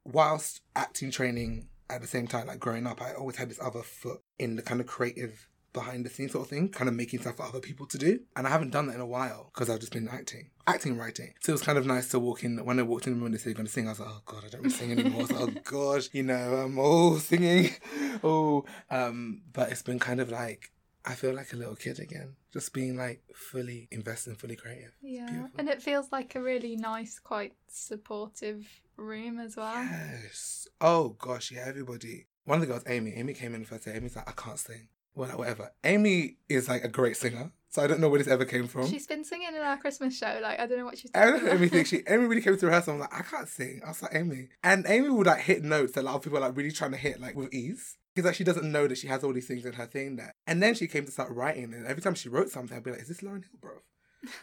whilst 0.05 0.61
acting 0.75 1.11
training 1.11 1.69
at 1.89 2.01
the 2.01 2.07
same 2.07 2.27
time, 2.27 2.47
like 2.47 2.59
growing 2.59 2.85
up, 2.85 3.01
I 3.01 3.13
always 3.13 3.37
had 3.37 3.49
this 3.49 3.59
other 3.61 3.81
foot 3.81 4.19
in 4.37 4.55
the 4.55 4.61
kind 4.61 4.81
of 4.81 4.87
creative 4.87 5.47
behind 5.77 6.05
the 6.05 6.09
scenes 6.09 6.31
sort 6.31 6.45
of 6.45 6.49
thing, 6.49 6.69
kind 6.69 6.89
of 6.89 6.95
making 6.95 7.21
stuff 7.21 7.37
for 7.37 7.43
other 7.43 7.59
people 7.59 7.85
to 7.85 7.97
do. 7.97 8.19
And 8.35 8.47
I 8.47 8.49
haven't 8.49 8.71
done 8.71 8.87
that 8.87 8.95
in 8.95 9.01
a 9.01 9.05
while 9.05 9.51
because 9.53 9.69
I've 9.69 9.79
just 9.79 9.93
been 9.93 10.07
acting, 10.07 10.49
acting, 10.65 10.93
and 10.93 11.01
writing. 11.01 11.33
So 11.41 11.51
it 11.51 11.53
was 11.53 11.61
kind 11.61 11.77
of 11.77 11.85
nice 11.85 12.09
to 12.09 12.19
walk 12.19 12.43
in. 12.43 12.57
When 12.65 12.79
I 12.79 12.83
walked 12.83 13.05
in 13.07 13.13
the 13.13 13.17
room 13.17 13.27
and 13.27 13.35
they 13.35 13.37
said, 13.37 13.49
You're 13.49 13.55
going 13.55 13.67
to 13.67 13.71
sing, 13.71 13.87
I 13.87 13.91
was 13.91 13.99
like, 13.99 14.09
Oh 14.11 14.21
God, 14.25 14.43
I 14.45 14.49
don't 14.49 14.61
really 14.63 14.75
sing 14.75 14.91
anymore. 14.91 15.19
I 15.19 15.21
was 15.21 15.31
like, 15.31 15.41
Oh 15.41 15.61
gosh, 15.93 16.09
you 16.13 16.23
know, 16.23 16.55
I'm 16.55 16.79
all 16.79 17.17
singing. 17.17 17.71
Oh, 18.23 18.65
um, 18.89 19.43
but 19.53 19.71
it's 19.71 19.83
been 19.83 19.99
kind 19.99 20.19
of 20.19 20.31
like, 20.31 20.71
I 21.05 21.13
feel 21.13 21.35
like 21.35 21.53
a 21.53 21.55
little 21.55 21.75
kid 21.75 21.99
again, 21.99 22.35
just 22.51 22.73
being 22.73 22.97
like 22.97 23.21
fully 23.35 23.87
invested 23.91 24.31
and 24.31 24.39
fully 24.39 24.55
creative. 24.55 24.93
Yeah. 25.03 25.47
And 25.57 25.69
it 25.69 25.83
feels 25.83 26.11
like 26.11 26.33
a 26.33 26.41
really 26.41 26.75
nice, 26.75 27.19
quite 27.19 27.53
supportive 27.69 28.65
room 28.97 29.39
as 29.39 29.55
well. 29.55 29.83
Yes. 29.83 30.67
Oh 30.81 31.09
gosh, 31.09 31.51
yeah, 31.51 31.65
everybody. 31.67 32.25
One 32.45 32.55
of 32.55 32.61
the 32.61 32.73
girls, 32.73 32.83
Amy. 32.87 33.13
Amy 33.13 33.33
came 33.33 33.53
in 33.53 33.61
the 33.61 33.67
first 33.67 33.85
day. 33.85 33.93
Amy's 33.93 34.15
like, 34.15 34.27
I 34.27 34.31
can't 34.31 34.57
sing. 34.57 34.87
Well, 35.17 35.29
whatever. 35.29 35.71
Amy 35.83 36.37
is 36.47 36.69
like 36.69 36.83
a 36.83 36.87
great 36.87 37.17
singer. 37.17 37.51
So 37.69 37.81
I 37.81 37.87
don't 37.87 37.99
know 37.99 38.07
where 38.07 38.19
this 38.19 38.27
ever 38.27 38.45
came 38.45 38.67
from. 38.67 38.87
She's 38.87 39.07
been 39.07 39.23
singing 39.23 39.49
in 39.49 39.61
our 39.61 39.77
Christmas 39.77 40.15
show. 40.15 40.39
Like, 40.41 40.59
I 40.59 40.67
don't 40.67 40.77
know 40.77 40.85
what 40.85 40.97
she's 40.97 41.11
I 41.13 41.25
don't 41.25 41.43
know. 41.43 41.51
Amy 41.51 41.67
thinks 41.67 41.89
she 41.89 42.01
Amy 42.07 42.25
really 42.25 42.41
came 42.41 42.55
to 42.55 42.65
rehearsal. 42.65 42.93
I'm 42.93 42.99
like, 42.99 43.13
I 43.13 43.23
can't 43.23 43.47
sing. 43.49 43.81
I 43.83 43.89
was 43.89 44.01
like, 44.01 44.13
Amy. 44.15 44.49
And 44.63 44.85
Amy 44.87 45.09
would 45.09 45.27
like 45.27 45.41
hit 45.41 45.63
notes 45.63 45.93
that 45.93 46.01
a 46.01 46.05
lot 46.05 46.15
of 46.15 46.21
people 46.21 46.37
are 46.37 46.41
like 46.41 46.55
really 46.55 46.71
trying 46.71 46.91
to 46.91 46.97
hit 46.97 47.19
like 47.19 47.35
with 47.35 47.53
ease. 47.53 47.97
Because 48.13 48.27
like 48.27 48.35
she 48.35 48.43
doesn't 48.43 48.71
know 48.71 48.87
that 48.87 48.97
she 48.99 49.07
has 49.07 49.23
all 49.23 49.33
these 49.33 49.47
things 49.47 49.65
in 49.65 49.73
her 49.73 49.85
thing 49.87 50.15
there. 50.15 50.33
And 50.45 50.61
then 50.61 50.75
she 50.75 50.87
came 50.87 51.05
to 51.05 51.11
start 51.11 51.31
writing 51.31 51.73
and 51.73 51.87
every 51.87 52.01
time 52.01 52.15
she 52.15 52.29
wrote 52.29 52.49
something, 52.49 52.77
I'd 52.77 52.83
be 52.83 52.91
like, 52.91 53.01
Is 53.01 53.07
this 53.07 53.21
Lauryn 53.21 53.43
Hill, 53.43 53.59
bro? 53.59 53.71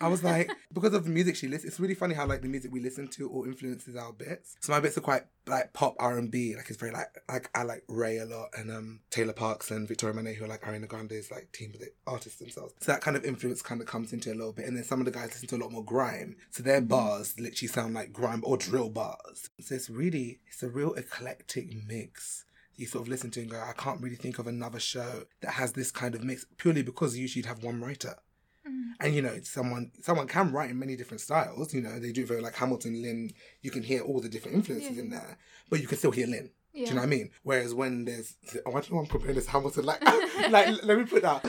I 0.00 0.08
was 0.08 0.22
like, 0.22 0.50
because 0.72 0.94
of 0.94 1.04
the 1.04 1.10
music 1.10 1.36
she 1.36 1.48
listens, 1.48 1.72
it's 1.72 1.80
really 1.80 1.94
funny 1.94 2.14
how 2.14 2.26
like 2.26 2.42
the 2.42 2.48
music 2.48 2.72
we 2.72 2.80
listen 2.80 3.08
to 3.08 3.28
all 3.28 3.44
influences 3.44 3.96
our 3.96 4.12
bits. 4.12 4.56
So 4.60 4.72
my 4.72 4.80
bits 4.80 4.96
are 4.98 5.02
quite 5.02 5.24
like 5.46 5.72
pop 5.72 5.94
R 5.98 6.18
and 6.18 6.30
B. 6.30 6.54
Like 6.56 6.68
it's 6.68 6.78
very 6.78 6.92
like 6.92 7.08
like 7.28 7.50
I 7.54 7.62
like 7.62 7.84
Ray 7.88 8.18
a 8.18 8.24
lot 8.24 8.48
and 8.56 8.70
um 8.70 9.00
Tayla 9.10 9.34
Parx 9.34 9.70
and 9.70 9.86
Victoria 9.86 10.14
Monet 10.14 10.34
who 10.34 10.44
are 10.44 10.48
like 10.48 10.62
Ariana 10.62 10.88
Grande's 10.88 11.30
like 11.30 11.52
team 11.52 11.72
of 11.74 11.80
the 11.80 11.88
artists 12.06 12.38
themselves. 12.38 12.74
So 12.80 12.92
that 12.92 13.00
kind 13.00 13.16
of 13.16 13.24
influence 13.24 13.62
kind 13.62 13.80
of 13.80 13.86
comes 13.86 14.12
into 14.12 14.32
a 14.32 14.34
little 14.34 14.52
bit. 14.52 14.66
And 14.66 14.76
then 14.76 14.84
some 14.84 15.00
of 15.00 15.06
the 15.06 15.12
guys 15.12 15.30
listen 15.30 15.48
to 15.48 15.56
a 15.56 15.62
lot 15.62 15.72
more 15.72 15.84
grime. 15.84 16.36
So 16.50 16.62
their 16.62 16.80
bars 16.80 17.38
literally 17.38 17.68
sound 17.68 17.94
like 17.94 18.12
grime 18.12 18.42
or 18.44 18.56
drill 18.56 18.90
bars. 18.90 19.50
So 19.60 19.74
it's 19.74 19.90
really 19.90 20.40
it's 20.46 20.62
a 20.62 20.68
real 20.68 20.94
eclectic 20.94 21.74
mix 21.86 22.44
you 22.76 22.86
sort 22.86 23.02
of 23.02 23.08
listen 23.08 23.30
to 23.30 23.40
and 23.40 23.50
go, 23.50 23.60
I 23.60 23.72
can't 23.72 24.00
really 24.00 24.16
think 24.16 24.38
of 24.38 24.46
another 24.46 24.80
show 24.80 25.24
that 25.40 25.52
has 25.52 25.72
this 25.72 25.90
kind 25.90 26.14
of 26.14 26.24
mix 26.24 26.44
purely 26.56 26.82
because 26.82 27.16
usually 27.16 27.40
you'd 27.40 27.48
have 27.48 27.62
one 27.62 27.80
writer. 27.80 28.16
Mm. 28.66 28.92
And 29.00 29.14
you 29.14 29.22
know, 29.22 29.38
someone 29.42 29.90
someone 30.00 30.26
can 30.26 30.52
write 30.52 30.70
in 30.70 30.78
many 30.78 30.96
different 30.96 31.20
styles. 31.20 31.74
You 31.74 31.82
know, 31.82 31.98
they 31.98 32.12
do 32.12 32.24
very 32.26 32.40
like 32.40 32.54
Hamilton, 32.54 33.02
Lin. 33.02 33.30
You 33.62 33.70
can 33.70 33.82
hear 33.82 34.00
all 34.02 34.20
the 34.20 34.28
different 34.28 34.56
influences 34.56 34.96
Yeah. 34.96 35.02
in 35.02 35.10
there, 35.10 35.36
but 35.70 35.80
you 35.80 35.86
can 35.86 35.98
still 35.98 36.10
hear 36.12 36.26
Lin. 36.26 36.50
Yeah. 36.74 36.86
Do 36.86 36.88
you 36.88 36.94
know 36.96 37.02
what 37.02 37.06
I 37.06 37.10
mean? 37.10 37.30
Whereas 37.44 37.72
when 37.72 38.04
there's, 38.04 38.36
oh, 38.66 38.70
I 38.70 38.72
don't 38.72 38.90
know, 38.90 38.96
why 38.96 39.02
I'm 39.02 39.06
comparing 39.06 39.36
this 39.36 39.46
Hamilton. 39.46 39.84
Like, 39.84 40.02
like, 40.50 40.82
let 40.82 40.98
me 40.98 41.04
put 41.04 41.22
that. 41.22 41.48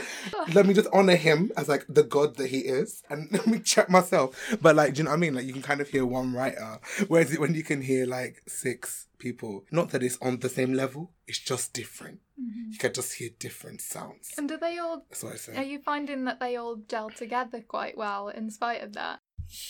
Let 0.53 0.67
me 0.67 0.73
just 0.75 0.87
honor 0.93 1.15
him 1.15 1.51
as 1.57 1.67
like 1.67 1.85
the 1.89 2.03
god 2.03 2.37
that 2.37 2.47
he 2.47 2.59
is, 2.59 3.01
and 3.09 3.27
let 3.31 3.47
me 3.47 3.59
check 3.59 3.89
myself. 3.89 4.37
But 4.61 4.75
like, 4.75 4.93
do 4.93 4.99
you 4.99 5.03
know 5.05 5.09
what 5.09 5.17
I 5.17 5.19
mean? 5.19 5.33
Like, 5.33 5.45
you 5.45 5.53
can 5.53 5.63
kind 5.63 5.81
of 5.81 5.89
hear 5.89 6.05
one 6.05 6.33
writer, 6.33 6.79
whereas 7.07 7.37
when 7.39 7.55
you 7.55 7.63
can 7.63 7.81
hear 7.81 8.05
like 8.05 8.43
six 8.47 9.07
people, 9.17 9.65
not 9.71 9.89
that 9.89 10.03
it's 10.03 10.17
on 10.21 10.39
the 10.39 10.49
same 10.49 10.73
level, 10.73 11.11
it's 11.27 11.39
just 11.39 11.73
different. 11.73 12.19
Mhm. 12.39 12.73
You 12.73 12.77
can 12.77 12.93
just 12.93 13.13
hear 13.13 13.29
different 13.39 13.81
sounds. 13.81 14.31
And 14.37 14.47
do 14.47 14.57
they 14.57 14.77
all? 14.77 15.05
That's 15.09 15.23
what 15.23 15.33
I 15.33 15.37
say. 15.37 15.55
Are 15.55 15.63
you 15.63 15.79
finding 15.79 16.25
that 16.25 16.39
they 16.39 16.55
all 16.55 16.75
gel 16.87 17.09
together 17.09 17.61
quite 17.67 17.97
well 17.97 18.29
in 18.29 18.51
spite 18.51 18.83
of 18.83 18.93
that? 18.93 19.19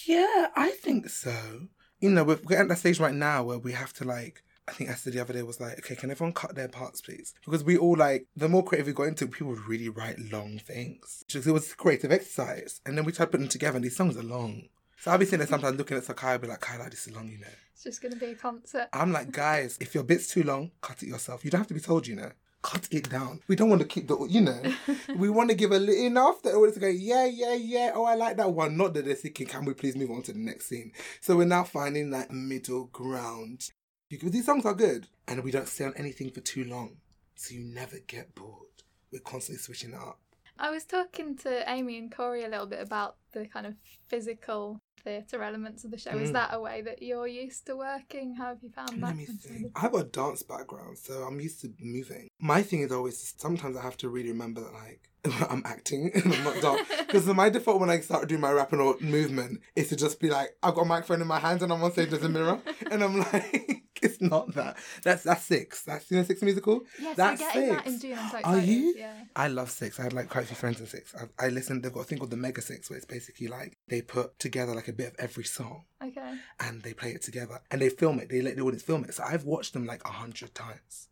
Yeah, 0.05 0.47
I 0.55 0.71
think 0.71 1.09
so. 1.09 1.67
You 1.99 2.09
know, 2.09 2.23
we're 2.23 2.57
at 2.59 2.67
that 2.67 2.77
stage 2.79 2.99
right 2.99 3.13
now 3.13 3.43
where 3.43 3.57
we 3.59 3.71
have 3.71 3.93
to 3.93 4.03
like. 4.03 4.43
I 4.67 4.71
think 4.71 4.89
Esther 4.89 5.11
the 5.11 5.19
other 5.19 5.33
day 5.33 5.43
was 5.43 5.59
like, 5.59 5.77
okay, 5.79 5.95
can 5.95 6.09
everyone 6.09 6.33
cut 6.33 6.55
their 6.55 6.67
parts, 6.67 6.99
please? 6.99 7.35
Because 7.45 7.63
we 7.63 7.77
all 7.77 7.95
like, 7.95 8.25
the 8.35 8.49
more 8.49 8.63
creative 8.63 8.87
we 8.87 8.93
got 8.93 9.03
into, 9.03 9.27
people 9.27 9.49
would 9.49 9.67
really 9.67 9.89
write 9.89 10.17
long 10.19 10.57
things. 10.57 11.23
Just 11.27 11.45
it 11.47 11.51
was 11.51 11.73
creative 11.75 12.11
exercise, 12.11 12.81
and 12.85 12.97
then 12.97 13.05
we 13.05 13.11
tried 13.11 13.25
putting 13.25 13.41
them 13.41 13.49
together, 13.49 13.75
and 13.75 13.85
these 13.85 13.95
songs 13.95 14.17
are 14.17 14.23
long. 14.23 14.63
So 14.97 15.11
I'll 15.11 15.19
be 15.19 15.25
sitting 15.25 15.39
there 15.39 15.47
sometimes 15.47 15.77
looking 15.77 15.97
at 15.97 16.03
Sakai, 16.03 16.29
I'll 16.29 16.39
be 16.39 16.47
like, 16.47 16.61
Kai, 16.61 16.77
like 16.77 16.89
this 16.89 17.05
is 17.05 17.15
long, 17.15 17.29
you 17.29 17.37
know. 17.37 17.45
It's 17.73 17.83
just 17.83 18.01
going 18.01 18.13
to 18.13 18.19
be 18.19 18.27
a 18.27 18.35
concert. 18.35 18.87
I'm 18.91 19.11
like, 19.11 19.31
guys, 19.31 19.77
if 19.79 19.93
your 19.93 20.03
bit's 20.03 20.29
too 20.29 20.41
long, 20.41 20.71
cut 20.81 21.03
it 21.03 21.09
yourself. 21.09 21.45
You 21.45 21.51
don't 21.51 21.59
have 21.59 21.67
to 21.67 21.75
be 21.75 21.79
told, 21.79 22.07
you 22.07 22.15
know. 22.15 22.31
Cut 22.63 22.87
it 22.89 23.11
down. 23.11 23.41
We 23.47 23.55
don't 23.55 23.69
want 23.69 23.83
to 23.83 23.87
keep 23.87 24.07
the, 24.07 24.17
you 24.27 24.41
know, 24.41 24.59
we 25.15 25.29
want 25.29 25.51
to 25.51 25.55
give 25.55 25.71
a 25.71 25.77
little 25.77 26.03
enough 26.03 26.41
that 26.41 26.55
always 26.55 26.75
go, 26.79 26.87
yeah, 26.87 27.25
yeah, 27.25 27.53
yeah. 27.53 27.91
Oh, 27.93 28.05
I 28.05 28.15
like 28.15 28.37
that 28.37 28.51
one. 28.51 28.75
Not 28.75 28.95
that 28.95 29.05
they're 29.05 29.13
thinking, 29.13 29.45
can 29.45 29.65
we 29.65 29.75
please 29.75 29.95
move 29.95 30.09
on 30.09 30.23
to 30.23 30.33
the 30.33 30.39
next 30.39 30.69
scene? 30.69 30.91
So 31.21 31.37
we're 31.37 31.45
now 31.45 31.65
finding 31.65 32.09
that 32.09 32.31
middle 32.31 32.85
ground. 32.85 33.69
Because 34.09 34.31
these 34.31 34.45
songs 34.45 34.65
are 34.65 34.73
good, 34.73 35.07
and 35.27 35.43
we 35.43 35.51
don't 35.51 35.67
stay 35.67 35.85
on 35.85 35.93
anything 35.97 36.29
for 36.29 36.41
too 36.41 36.63
long, 36.65 36.97
so 37.35 37.53
you 37.55 37.61
never 37.63 37.97
get 38.05 38.35
bored. 38.35 38.67
We're 39.11 39.19
constantly 39.19 39.59
switching 39.61 39.91
it 39.91 39.95
up. 39.95 40.19
I 40.57 40.69
was 40.69 40.85
talking 40.85 41.35
to 41.39 41.69
Amy 41.69 41.97
and 41.97 42.15
Corey 42.15 42.43
a 42.45 42.47
little 42.47 42.67
bit 42.67 42.79
about 42.81 43.15
the 43.33 43.45
kind 43.47 43.65
of 43.65 43.73
physical 44.07 44.79
theatre 45.03 45.43
elements 45.43 45.83
of 45.83 45.91
the 45.91 45.97
show. 45.97 46.11
Is 46.11 46.29
Mm. 46.29 46.33
that 46.33 46.53
a 46.53 46.59
way 46.61 46.81
that 46.81 47.01
you're 47.01 47.27
used 47.27 47.65
to 47.65 47.75
working? 47.75 48.35
How 48.35 48.45
have 48.49 48.63
you 48.63 48.69
found 48.69 48.89
that? 49.03 49.07
Let 49.07 49.15
me 49.17 49.25
think. 49.25 49.65
of- 49.65 49.71
I 49.75 49.79
have 49.81 49.93
a 49.95 50.03
dance 50.05 50.43
background, 50.43 50.97
so 50.97 51.23
I'm 51.23 51.39
used 51.41 51.61
to 51.61 51.73
moving. 51.79 52.29
My 52.39 52.61
thing 52.63 52.81
is 52.81 52.91
always 52.91 53.33
sometimes 53.37 53.75
I 53.75 53.81
have 53.81 53.97
to 53.97 54.09
really 54.09 54.29
remember 54.29 54.61
that 54.61 54.73
like 54.73 55.09
I'm 55.51 55.63
acting 55.65 56.11
and 56.15 56.33
I'm 56.33 56.43
not 56.43 56.61
dance 56.61 56.87
because 56.99 57.25
my 57.27 57.49
default 57.49 57.81
when 57.81 57.89
I 57.89 57.99
start 57.99 58.29
doing 58.29 58.41
my 58.41 58.51
rapping 58.51 58.79
or 58.79 58.95
movement 59.01 59.61
is 59.75 59.89
to 59.89 59.95
just 59.95 60.19
be 60.19 60.29
like 60.29 60.55
I've 60.63 60.75
got 60.75 60.81
a 60.83 60.85
microphone 60.85 61.21
in 61.21 61.27
my 61.27 61.39
hands 61.39 61.63
and 61.63 61.73
I'm 61.73 61.83
on 61.83 61.91
stage 61.91 62.11
there's 62.11 62.23
a 62.23 62.29
mirror 62.29 62.61
and 62.91 63.03
I'm 63.03 63.17
like 63.19 63.81
it's 64.05 64.21
not 64.21 64.53
that. 64.55 64.77
That's 65.03 65.23
that's 65.23 65.43
six. 65.43 65.83
That's 65.83 66.09
you 66.09 66.17
know 66.17 66.23
six 66.23 66.41
musical. 66.41 66.81
Yes, 66.99 67.17
That's 67.17 67.41
we're 67.41 67.47
getting 67.53 67.69
that 67.69 67.83
six. 67.85 67.93
in 67.95 67.99
June. 68.09 68.17
I'm 68.19 68.29
so 68.31 68.37
Are 68.43 68.59
you? 68.59 68.93
Yeah. 68.97 69.13
I 69.35 69.47
love 69.49 69.69
Six. 69.69 69.99
I 69.99 70.03
had 70.03 70.13
like 70.13 70.29
quite 70.29 70.45
a 70.45 70.47
few 70.47 70.55
friends 70.55 70.79
in 70.79 70.85
Six. 70.87 71.13
I, 71.15 71.45
I 71.45 71.49
listened. 71.49 71.83
They've 71.83 71.91
got 71.93 72.01
a 72.01 72.03
thing 72.05 72.17
called 72.19 72.31
the 72.31 72.37
Mega 72.37 72.61
Six, 72.61 72.89
where 72.89 72.97
it's 72.97 73.05
basically 73.05 73.47
like 73.47 73.77
they 73.87 74.01
put 74.01 74.37
together 74.39 74.73
like 74.73 74.87
a 74.87 74.93
bit 74.93 75.07
of 75.09 75.15
every 75.19 75.43
song 75.43 75.83
Okay. 76.03 76.35
and 76.59 76.81
they 76.83 76.93
play 76.93 77.11
it 77.11 77.21
together 77.21 77.59
and 77.71 77.81
they 77.81 77.89
film 77.89 78.19
it. 78.19 78.29
They 78.29 78.41
let 78.41 78.55
the 78.55 78.61
audience 78.61 78.83
film 78.83 79.03
it. 79.05 79.13
So 79.13 79.23
I've 79.23 79.43
watched 79.45 79.73
them 79.73 79.85
like 79.85 80.03
a 80.05 80.11
hundred 80.11 80.53
times, 80.55 81.09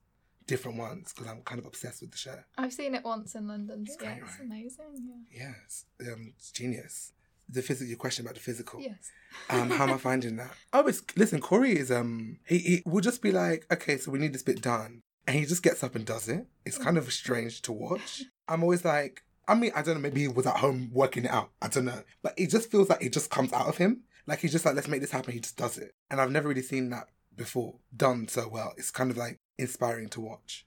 different 0.48 0.78
ones, 0.78 1.14
because 1.14 1.32
I'm 1.32 1.42
kind 1.42 1.60
of 1.60 1.66
obsessed 1.66 2.02
with 2.02 2.12
the 2.12 2.18
show. 2.18 2.40
I've 2.58 2.74
seen 2.74 2.96
it 2.96 3.04
once 3.04 3.36
in 3.36 3.48
London. 3.48 3.84
It's 3.88 3.98
yeah, 4.02 4.14
great, 4.16 4.24
it's 4.24 4.40
right? 4.40 4.46
amazing. 4.46 5.26
Yes, 5.32 5.86
um, 6.02 6.34
it's 6.38 6.52
genius. 6.52 7.12
The 7.54 7.62
physical. 7.62 7.88
Your 7.88 7.98
question 7.98 8.26
about 8.26 8.36
the 8.36 8.42
physical. 8.42 8.82
Yes. 8.82 9.12
Um, 9.50 9.70
how 9.70 9.84
am 9.84 9.94
I 9.94 9.98
finding 9.98 10.38
that? 10.38 10.52
Oh, 10.74 10.88
it's 10.88 11.04
listen. 11.16 11.40
Corey 11.40 11.78
is 11.78 11.92
um. 11.92 12.40
He, 12.48 12.58
he 12.58 12.84
will 12.86 13.02
just 13.02 13.22
be 13.22 13.32
like, 13.32 13.66
okay, 13.72 13.98
so 13.98 14.12
we 14.12 14.20
need 14.20 14.34
this 14.34 14.44
bit 14.44 14.62
done, 14.62 15.02
and 15.28 15.38
he 15.38 15.46
just 15.46 15.64
gets 15.64 15.84
up 15.84 15.96
and 15.96 16.06
does 16.06 16.28
it. 16.28 16.48
It's 16.66 16.78
kind 16.78 16.98
of 16.98 17.12
strange 17.14 17.62
to 17.64 17.72
watch. 17.72 18.24
I'm 18.48 18.64
always 18.64 18.84
like, 18.84 19.24
I 19.48 19.56
mean, 19.56 19.72
I 19.76 19.82
don't 19.82 19.96
know. 19.96 20.02
Maybe 20.02 20.22
he 20.22 20.28
was 20.28 20.48
at 20.48 20.58
home 20.58 20.90
working 20.92 21.26
it 21.26 21.32
out. 21.32 21.52
I 21.62 21.68
don't 21.68 21.86
know, 21.86 22.02
but 22.22 22.34
it 22.38 22.50
just 22.50 22.72
feels 22.72 22.90
like 22.90 23.04
it 23.04 23.14
just 23.14 23.30
comes 23.30 23.54
out 23.54 23.68
of 23.68 23.78
him. 23.78 24.04
Like 24.26 24.40
he's 24.40 24.52
just 24.52 24.66
like, 24.66 24.76
let's 24.76 24.88
make 24.88 25.02
this 25.02 25.12
happen. 25.12 25.34
He 25.34 25.40
just 25.40 25.58
does 25.58 25.78
it, 25.78 25.92
and 26.10 26.20
I've 26.20 26.32
never 26.32 26.50
really 26.50 26.62
seen 26.62 26.90
that 26.90 27.08
before 27.36 27.76
done 27.96 28.28
so 28.28 28.48
well. 28.48 28.74
It's 28.78 28.92
kind 28.92 29.12
of 29.12 29.18
like 29.18 29.38
inspiring 29.58 30.10
to 30.10 30.22
watch, 30.22 30.66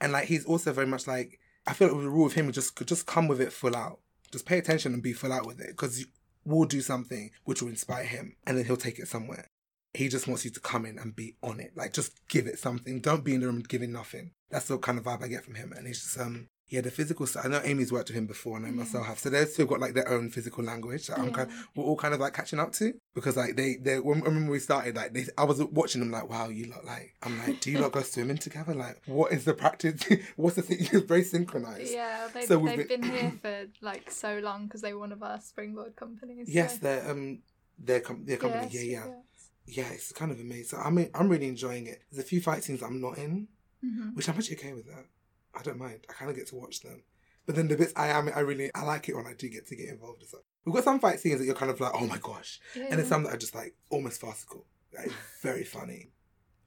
and 0.00 0.12
like 0.12 0.26
he's 0.28 0.44
also 0.44 0.72
very 0.72 0.86
much 0.86 1.06
like 1.06 1.40
I 1.66 1.72
feel 1.72 1.88
like 1.88 2.02
the 2.02 2.08
rule 2.10 2.26
of 2.26 2.32
him 2.32 2.50
just 2.52 2.74
could 2.76 2.88
just 2.88 3.06
come 3.06 3.28
with 3.28 3.40
it 3.40 3.52
full 3.52 3.76
out. 3.76 4.00
Just 4.30 4.46
pay 4.46 4.58
attention 4.58 4.94
and 4.94 5.02
be 5.02 5.12
full 5.12 5.32
out 5.32 5.46
with 5.46 5.60
it 5.60 5.68
because 5.68 6.04
we'll 6.44 6.66
do 6.66 6.80
something 6.80 7.30
which 7.44 7.62
will 7.62 7.68
inspire 7.68 8.04
him 8.04 8.36
and 8.46 8.56
then 8.56 8.64
he'll 8.64 8.76
take 8.76 8.98
it 8.98 9.08
somewhere. 9.08 9.48
He 9.94 10.08
just 10.08 10.28
wants 10.28 10.44
you 10.44 10.50
to 10.50 10.60
come 10.60 10.84
in 10.84 10.98
and 10.98 11.16
be 11.16 11.36
on 11.42 11.60
it. 11.60 11.72
Like 11.74 11.92
just 11.92 12.12
give 12.28 12.46
it 12.46 12.58
something. 12.58 13.00
Don't 13.00 13.24
be 13.24 13.34
in 13.34 13.40
the 13.40 13.46
room 13.46 13.60
giving 13.60 13.92
nothing. 13.92 14.32
That's 14.50 14.66
the 14.66 14.78
kind 14.78 14.98
of 14.98 15.04
vibe 15.04 15.22
I 15.22 15.28
get 15.28 15.44
from 15.44 15.54
him. 15.54 15.72
And 15.72 15.86
he's 15.86 16.02
just 16.02 16.18
um 16.18 16.48
yeah, 16.70 16.82
the 16.82 16.90
physical 16.90 17.26
side. 17.26 17.46
I 17.46 17.48
know 17.48 17.60
Amy's 17.64 17.90
worked 17.90 18.08
with 18.10 18.16
him 18.16 18.26
before 18.26 18.56
and 18.58 18.66
I 18.66 18.70
myself 18.70 19.06
have. 19.06 19.18
So 19.18 19.30
they've 19.30 19.48
still 19.48 19.64
got 19.66 19.80
like 19.80 19.94
their 19.94 20.08
own 20.08 20.28
physical 20.30 20.62
language 20.62 21.06
that 21.06 21.18
I'm 21.18 21.32
kind 21.32 21.48
Yeah. 21.50 21.62
we're 21.74 21.84
all 21.84 21.96
kind 21.96 22.12
of 22.12 22.20
like 22.20 22.34
catching 22.34 22.60
up 22.60 22.72
to. 22.74 22.92
Because 23.14 23.36
like 23.36 23.56
they 23.56 23.76
they 23.76 23.98
when, 24.00 24.20
when 24.20 24.46
we 24.48 24.58
started, 24.58 24.94
like 24.96 25.14
they 25.14 25.24
I 25.38 25.44
was 25.44 25.62
watching 25.64 26.00
them 26.00 26.10
like, 26.10 26.28
wow, 26.28 26.48
you 26.48 26.66
look 26.66 26.84
like 26.84 27.14
I'm 27.22 27.38
like, 27.38 27.60
do 27.60 27.70
you 27.70 27.78
not 27.80 27.92
go 27.92 28.02
swimming 28.12 28.36
together? 28.38 28.74
Like 28.74 29.00
what 29.06 29.32
is 29.32 29.44
the 29.44 29.54
practice? 29.54 30.00
What's 30.36 30.56
the 30.56 30.62
thing? 30.62 30.86
You're 30.92 31.02
very 31.04 31.24
synchronized. 31.24 31.92
Yeah, 31.92 32.28
they, 32.34 32.44
So 32.46 32.58
they've 32.58 32.86
been- 32.86 33.00
been... 33.00 33.10
here 33.10 33.32
for 33.42 33.66
like 33.80 34.10
so 34.10 34.38
long 34.42 34.64
because 34.66 34.82
they 34.82 34.92
were 34.92 35.00
one 35.00 35.12
of 35.12 35.22
our 35.22 35.40
springboard 35.40 35.96
companies. 35.96 36.48
Yes, 36.48 36.74
so- 36.74 36.78
they're 36.82 37.10
um 37.10 37.38
their 37.78 38.00
com- 38.00 38.24
their 38.24 38.36
company. 38.36 38.68
Yes, 38.70 38.84
yeah, 38.84 38.90
yeah. 38.90 39.04
yes. 39.06 39.78
yeah, 39.78 39.88
it's 39.94 40.12
kind 40.12 40.32
of 40.32 40.38
amazing. 40.40 40.80
I 40.82 40.90
mean, 40.90 41.08
I'm 41.14 41.28
really 41.28 41.48
enjoying 41.48 41.86
it. 41.86 42.02
There's 42.10 42.24
a 42.24 42.28
few 42.28 42.40
fight 42.42 42.62
scenes 42.64 42.82
I'm 42.82 43.00
not 43.00 43.16
in, 43.18 43.48
Mhm. 43.84 44.14
which 44.16 44.28
I'm 44.28 44.34
actually 44.36 44.56
okay 44.58 44.72
with 44.74 44.86
that. 44.86 45.06
I 45.54 45.62
don't 45.62 45.78
mind. 45.78 46.06
I 46.08 46.12
kind 46.12 46.30
of 46.30 46.36
get 46.36 46.46
to 46.48 46.56
watch 46.56 46.80
them. 46.80 47.02
But 47.46 47.54
then 47.56 47.68
the 47.68 47.76
bits 47.76 47.92
I 47.96 48.08
am, 48.08 48.28
I 48.34 48.40
really, 48.40 48.70
I 48.74 48.82
like 48.82 49.08
it 49.08 49.16
when 49.16 49.26
I 49.26 49.32
do 49.32 49.48
get 49.48 49.66
to 49.68 49.76
get 49.76 49.88
involved. 49.88 50.22
Well. 50.32 50.42
We've 50.64 50.74
got 50.74 50.84
some 50.84 51.00
fight 51.00 51.18
scenes 51.18 51.38
that 51.40 51.46
you're 51.46 51.54
kind 51.54 51.70
of 51.70 51.80
like, 51.80 51.92
oh 51.94 52.06
my 52.06 52.18
gosh, 52.18 52.60
Yeah, 52.74 52.82
and 52.84 52.92
then 52.92 52.98
yeah. 53.00 53.04
some 53.06 53.22
that 53.24 53.32
are 53.34 53.38
just 53.38 53.54
like 53.54 53.74
almost 53.90 54.20
farcical. 54.20 54.66
Like 54.96 55.10
very 55.42 55.64
funny. 55.64 56.10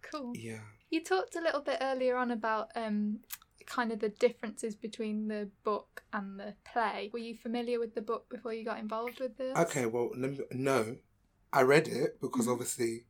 Cool. 0.01 0.33
Yeah. 0.35 0.59
You 0.89 1.03
talked 1.03 1.35
a 1.35 1.41
little 1.41 1.61
bit 1.61 1.77
earlier 1.81 2.17
on 2.17 2.31
about 2.31 2.69
um, 2.75 3.19
kind 3.67 3.91
of 3.91 3.99
the 3.99 4.09
differences 4.09 4.75
between 4.75 5.27
the 5.27 5.49
book 5.63 6.01
and 6.11 6.39
the 6.39 6.55
play. 6.65 7.11
Were 7.13 7.19
you 7.19 7.35
familiar 7.35 7.79
with 7.79 7.93
the 7.93 8.01
book 8.01 8.27
before 8.29 8.51
you 8.53 8.65
got 8.65 8.79
involved 8.79 9.19
with 9.19 9.37
this? 9.37 9.55
Okay. 9.55 9.85
Well, 9.85 10.09
no, 10.51 10.97
I 11.53 11.61
read 11.61 11.87
it 11.87 12.19
because 12.19 12.47
Mhm. 12.47 12.53
obviously 12.53 13.05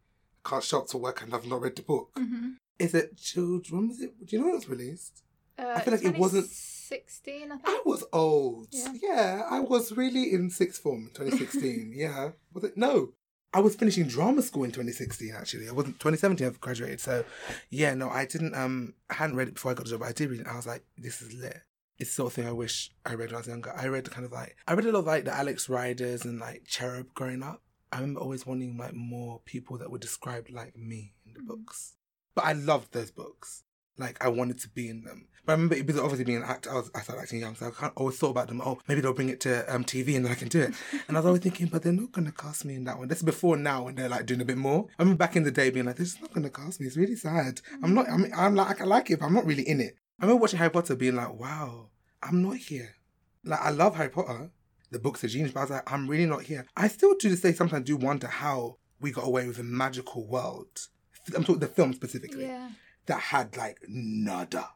I 0.45 0.49
can't 0.49 0.63
show 0.63 0.79
up 0.79 0.87
to 0.87 0.97
work 0.97 1.21
and 1.21 1.33
I've 1.33 1.47
not 1.47 1.61
read 1.61 1.77
the 1.77 1.83
book. 1.83 2.11
hmm 2.17 2.49
Is 2.77 2.93
it 2.93 3.15
children? 3.17 3.87
Was 3.87 4.01
it? 4.01 4.25
Do 4.25 4.35
you 4.35 4.39
know 4.39 4.45
when 4.47 4.55
it 4.55 4.57
was 4.57 4.69
released? 4.69 5.23
Uh, 5.61 5.73
I 5.75 5.81
feel 5.81 5.93
like 5.93 6.03
it 6.03 6.17
wasn't- 6.17 6.49
16, 6.49 7.51
I 7.51 7.55
think. 7.55 7.67
I 7.67 7.81
was 7.85 8.03
old. 8.11 8.67
Yeah. 8.71 8.93
Yeah. 9.01 9.41
I 9.49 9.59
was 9.61 9.91
really 9.93 10.33
in 10.33 10.49
sixth 10.49 10.81
form 10.81 11.03
in 11.07 11.13
2016. 11.13 11.93
yeah. 11.95 12.31
Was 12.53 12.63
it? 12.65 12.75
No. 12.75 13.13
I 13.53 13.59
was 13.59 13.75
finishing 13.75 14.07
drama 14.07 14.41
school 14.41 14.63
in 14.63 14.71
2016 14.71 15.33
actually. 15.37 15.67
I 15.69 15.73
wasn't 15.73 15.99
2017 15.99 16.47
I've 16.47 16.59
graduated. 16.61 16.99
So 17.01 17.23
yeah, 17.69 17.93
no, 17.93 18.09
I 18.09 18.25
didn't 18.25 18.55
um 18.55 18.93
I 19.09 19.15
hadn't 19.15 19.35
read 19.35 19.49
it 19.49 19.53
before 19.55 19.71
I 19.71 19.73
got 19.75 19.85
the 19.85 19.91
job, 19.91 19.99
but 20.01 20.09
I 20.09 20.13
did 20.13 20.29
read 20.31 20.41
it. 20.41 20.47
I 20.47 20.55
was 20.55 20.67
like, 20.67 20.83
this 20.97 21.21
is 21.21 21.33
lit. 21.33 21.59
It's 21.99 22.09
the 22.11 22.13
sort 22.15 22.27
of 22.27 22.33
thing 22.33 22.47
I 22.47 22.51
wish 22.53 22.91
I 23.05 23.13
read 23.13 23.27
when 23.29 23.35
I 23.35 23.39
was 23.39 23.47
younger. 23.47 23.73
I 23.75 23.87
read 23.87 24.09
kind 24.09 24.25
of 24.25 24.31
like 24.31 24.55
I 24.67 24.73
read 24.73 24.85
a 24.85 24.91
lot 24.91 24.99
of 24.99 25.05
like 25.05 25.25
the 25.25 25.33
Alex 25.37 25.67
Riders 25.69 26.23
and 26.25 26.39
like 26.39 26.63
Cherub 26.65 27.13
growing 27.13 27.43
up. 27.43 27.61
I 27.91 27.97
remember 27.97 28.21
always 28.21 28.45
wanting 28.45 28.77
like 28.77 28.93
more 28.95 29.41
people 29.45 29.77
that 29.79 29.91
were 29.91 29.99
described 29.99 30.49
like 30.49 30.75
me 30.77 31.13
in 31.25 31.33
the 31.33 31.41
Mhm. 31.41 31.47
books. 31.47 31.95
But 32.35 32.45
I 32.45 32.53
loved 32.53 32.93
those 32.93 33.11
books. 33.11 33.63
Like 33.97 34.23
I 34.23 34.29
wanted 34.29 34.59
to 34.61 34.69
be 34.69 34.87
in 34.89 35.03
them. 35.03 35.27
But 35.45 35.53
I 35.53 35.55
remember 35.55 35.75
it 35.75 35.87
was 35.87 35.97
obviously 35.97 36.23
being 36.25 36.37
an 36.37 36.43
actor. 36.43 36.69
I, 36.71 36.75
was, 36.75 36.91
I 36.93 37.01
started 37.01 37.21
acting 37.23 37.39
young, 37.39 37.55
so 37.55 37.65
I 37.81 37.85
of 37.87 37.91
always 37.95 38.17
thought 38.17 38.29
about 38.29 38.47
them. 38.47 38.61
Oh, 38.63 38.79
maybe 38.87 39.01
they'll 39.01 39.13
bring 39.13 39.29
it 39.29 39.39
to 39.41 39.73
um, 39.73 39.83
TV 39.83 40.15
and 40.15 40.23
then 40.25 40.31
I 40.31 40.35
can 40.35 40.49
do 40.49 40.61
it. 40.61 40.73
And 41.07 41.17
I 41.17 41.19
was 41.19 41.25
always 41.25 41.41
thinking, 41.41 41.67
but 41.67 41.81
they're 41.83 41.91
not 41.93 42.11
going 42.11 42.25
to 42.25 42.31
cast 42.31 42.63
me 42.65 42.75
in 42.75 42.83
that 42.85 42.97
one. 42.99 43.07
This 43.07 43.17
is 43.19 43.23
before 43.23 43.57
now 43.57 43.83
when 43.85 43.95
they're 43.95 44.07
like 44.09 44.25
doing 44.27 44.41
a 44.41 44.45
bit 44.45 44.57
more. 44.57 44.87
I 44.99 45.01
remember 45.01 45.17
back 45.17 45.35
in 45.35 45.43
the 45.43 45.51
day 45.51 45.69
being 45.71 45.85
like, 45.87 45.95
this 45.95 46.13
is 46.15 46.21
not 46.21 46.31
going 46.33 46.43
to 46.43 46.49
cast 46.51 46.79
me. 46.79 46.87
It's 46.87 46.95
really 46.97 47.15
sad. 47.15 47.61
I'm 47.83 47.93
not. 47.93 48.07
I 48.09 48.17
mean, 48.17 48.31
I'm 48.35 48.55
like, 48.55 48.79
I 48.81 48.85
like 48.85 49.09
it, 49.09 49.19
but 49.19 49.25
I'm 49.25 49.33
not 49.33 49.45
really 49.45 49.67
in 49.67 49.81
it. 49.81 49.95
I 50.19 50.25
remember 50.25 50.41
watching 50.41 50.59
Harry 50.59 50.69
Potter, 50.69 50.95
being 50.95 51.15
like, 51.15 51.33
wow, 51.33 51.89
I'm 52.21 52.43
not 52.43 52.57
here. 52.57 52.95
Like 53.43 53.61
I 53.61 53.71
love 53.71 53.95
Harry 53.95 54.09
Potter. 54.09 54.51
The 54.91 54.99
books 54.99 55.23
are 55.23 55.27
genius, 55.27 55.51
but 55.53 55.61
I 55.61 55.63
was 55.63 55.71
like, 55.71 55.91
I'm 55.91 56.07
really 56.07 56.25
not 56.27 56.43
here. 56.43 56.67
I 56.77 56.87
still 56.89 57.15
to 57.15 57.29
this 57.29 57.41
day 57.41 57.53
sometimes 57.53 57.85
do 57.85 57.97
wonder 57.97 58.27
how 58.27 58.77
we 58.99 59.11
got 59.11 59.25
away 59.25 59.47
with 59.47 59.57
a 59.57 59.63
magical 59.63 60.27
world. 60.27 60.87
I'm 61.35 61.43
talking 61.43 61.59
the 61.59 61.67
film 61.67 61.93
specifically 61.93 62.45
Yeah. 62.45 62.69
that 63.07 63.19
had 63.19 63.55
like 63.57 63.79
nada. 63.87 64.69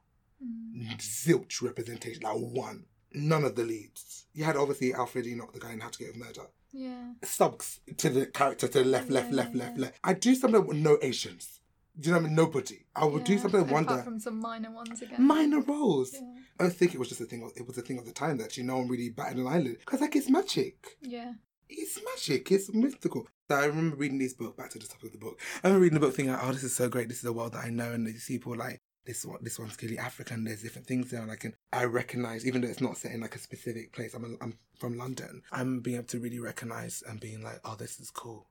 Zilch 0.98 1.62
representation, 1.62 2.24
like 2.24 2.36
one. 2.38 2.86
None 3.14 3.44
of 3.46 3.56
the 3.56 3.64
leads. 3.64 4.26
You 4.34 4.44
had 4.44 4.58
obviously 4.58 4.94
Alfred 4.94 5.26
Enoch, 5.26 5.54
the 5.54 5.60
guy 5.60 5.72
in 5.72 5.80
How 5.80 5.88
to 5.90 5.98
Get 5.98 6.10
Away 6.10 6.18
with 6.20 6.28
Murder. 6.28 6.48
Yeah. 6.74 7.14
Subs 7.24 7.80
to 7.98 8.10
the 8.10 8.26
character 8.26 8.68
to 8.68 8.80
the 8.80 8.86
left, 8.86 9.10
left, 9.10 9.30
Yeah, 9.30 9.36
left, 9.38 9.54
yeah, 9.56 9.60
left, 9.64 9.76
yeah. 9.78 9.82
left. 9.84 10.00
I 10.04 10.14
do 10.14 10.36
something 10.36 10.68
with 10.68 10.78
no 10.78 10.98
Asians. 11.02 11.62
Do 11.98 12.10
you 12.10 12.14
know 12.14 12.20
what 12.20 12.26
I 12.26 12.28
mean? 12.28 12.36
Nobody. 12.36 12.86
I 12.94 13.06
would 13.06 13.24
do 13.24 13.38
something 13.38 13.62
Apart 13.62 13.88
wonder. 13.88 14.04
from 14.04 14.20
some 14.20 14.38
minor 14.42 14.70
ones 14.72 15.02
again. 15.02 15.22
Minor 15.26 15.62
roles. 15.62 16.12
Yeah. 16.14 16.28
I 16.60 16.64
don't 16.64 16.74
think 16.74 16.94
it 16.94 17.00
was 17.00 17.08
just 17.08 17.22
a 17.22 17.26
thing. 17.26 17.42
Of, 17.44 17.52
it 17.56 17.66
was 17.66 17.78
a 17.78 17.82
thing 17.82 17.98
of 17.98 18.06
the 18.06 18.12
time 18.12 18.38
that 18.40 18.58
you 18.58 18.66
know 18.66 18.78
one 18.80 18.90
really 18.90 19.08
batted 19.10 19.38
an 19.38 19.48
eyelid 19.48 19.78
because 19.80 20.02
like 20.02 20.14
it's 20.18 20.30
magic. 20.30 20.98
Yeah. 21.02 21.32
It's 21.70 21.98
magic. 22.04 22.52
It's 22.52 22.74
mystical. 22.74 23.28
So 23.50 23.56
I 23.56 23.66
remember 23.66 23.96
reading 23.96 24.18
this 24.20 24.34
book. 24.34 24.58
back 24.58 24.72
to 24.72 24.80
the 24.80 24.88
top 24.88 25.02
of 25.04 25.12
the 25.14 25.18
book. 25.18 25.40
I 25.64 25.68
remember 25.68 25.84
reading 25.84 26.00
the 26.00 26.06
book 26.06 26.16
thinking, 26.16 26.36
oh, 26.40 26.52
this 26.52 26.64
is 26.64 26.76
so 26.76 26.90
great. 26.90 27.08
This 27.08 27.20
is 27.20 27.26
a 27.26 27.34
world 27.34 27.54
that 27.54 27.64
I 27.64 27.70
know. 27.70 27.92
And 27.94 28.06
these 28.06 28.26
people 28.26 28.58
like, 28.58 28.82
this 29.06 29.26
one, 29.26 29.40
this 29.42 29.60
one's 29.60 29.78
clearly 29.78 29.98
African. 29.98 30.44
There's 30.44 30.62
different 30.62 30.88
things 30.88 31.12
there, 31.12 31.22
and 31.22 31.32
I 31.32 31.36
can 31.36 31.54
I 31.72 31.86
recognize, 31.86 32.46
even 32.46 32.62
though 32.62 32.68
it's 32.68 32.82
not 32.82 32.98
set 32.98 33.12
in 33.12 33.22
like 33.22 33.36
a 33.36 33.40
specific 33.40 33.94
place. 33.94 34.14
I'm 34.14 34.24
a, 34.24 34.44
I'm 34.44 34.58
from 34.78 34.98
London. 34.98 35.44
I'm 35.52 35.80
being 35.80 35.98
able 35.98 36.08
to 36.08 36.20
really 36.20 36.40
recognize 36.40 37.04
and 37.08 37.20
being 37.20 37.42
like, 37.42 37.60
oh, 37.64 37.76
this 37.76 38.00
is 38.00 38.10
cool. 38.10 38.48